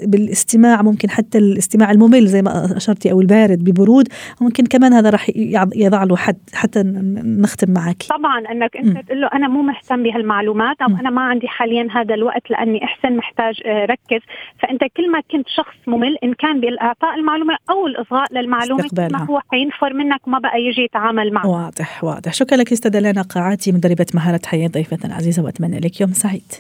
بالاستماع 0.03 0.81
ممكن 0.81 1.09
حتى 1.09 1.37
الاستماع 1.37 1.91
الممل 1.91 2.27
زي 2.27 2.41
ما 2.41 2.77
أشرتي 2.77 3.11
أو 3.11 3.21
البارد 3.21 3.63
ببرود 3.63 4.07
ممكن 4.41 4.65
كمان 4.65 4.93
هذا 4.93 5.09
راح 5.09 5.31
يضع 5.75 6.03
له 6.03 6.15
حد 6.15 6.37
حتى 6.53 6.83
نختم 7.23 7.71
معك. 7.71 8.03
طبعا 8.09 8.39
إنك 8.51 8.77
أنت 8.77 9.05
تقول 9.07 9.21
له 9.21 9.29
أنا 9.33 9.47
مو 9.47 9.61
مهتم 9.61 10.03
بهالمعلومات 10.03 10.81
أو. 10.81 10.87
أنا 10.87 11.09
ما 11.09 11.21
عندي 11.21 11.47
حاليا 11.47 11.87
هذا 11.91 12.13
الوقت 12.13 12.51
لأني 12.51 12.83
إحسن 12.83 13.17
محتاج 13.17 13.61
ركز. 13.85 14.21
فأنت 14.61 14.81
كل 14.97 15.11
ما 15.11 15.21
كنت 15.31 15.47
شخص 15.47 15.75
ممل 15.87 16.17
إن 16.23 16.33
كان 16.33 16.59
بالإعطاء 16.59 17.15
المعلومة 17.15 17.57
أو 17.69 17.87
الإصغاء 17.87 18.33
للمعلومة 18.33 18.89
ما 19.11 19.25
هو 19.25 19.41
حينفر 19.51 19.93
منك 19.93 20.27
وما 20.27 20.39
بقى 20.39 20.61
يجي 20.61 20.81
يتعامل 20.81 21.33
معه 21.33 21.47
واضح 21.47 22.03
واضح. 22.03 22.33
شكرا 22.33 22.57
لك 22.57 22.71
أستاذة 22.71 22.99
لنا 22.99 23.21
قاعاتي 23.21 23.71
مدربة 23.71 24.05
مهارة 24.13 24.41
حياة 24.45 24.67
ضيفتنا 24.67 25.11
العزيزه 25.11 25.43
وأتمنى 25.43 25.79
لك 25.79 26.01
يوم 26.01 26.11
سعيد. 26.11 26.53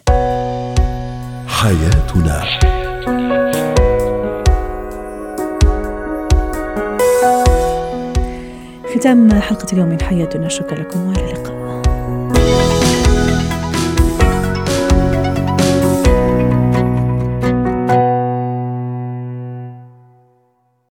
حياتنا. 1.47 2.43
ختام 8.95 9.41
حلقة 9.41 9.73
اليوم 9.73 9.89
من 9.89 10.01
حياتنا. 10.01 10.47
شكرا 10.47 10.79
لكم 10.79 11.07
وإلى 11.07 11.25
اللقاء. 11.25 11.64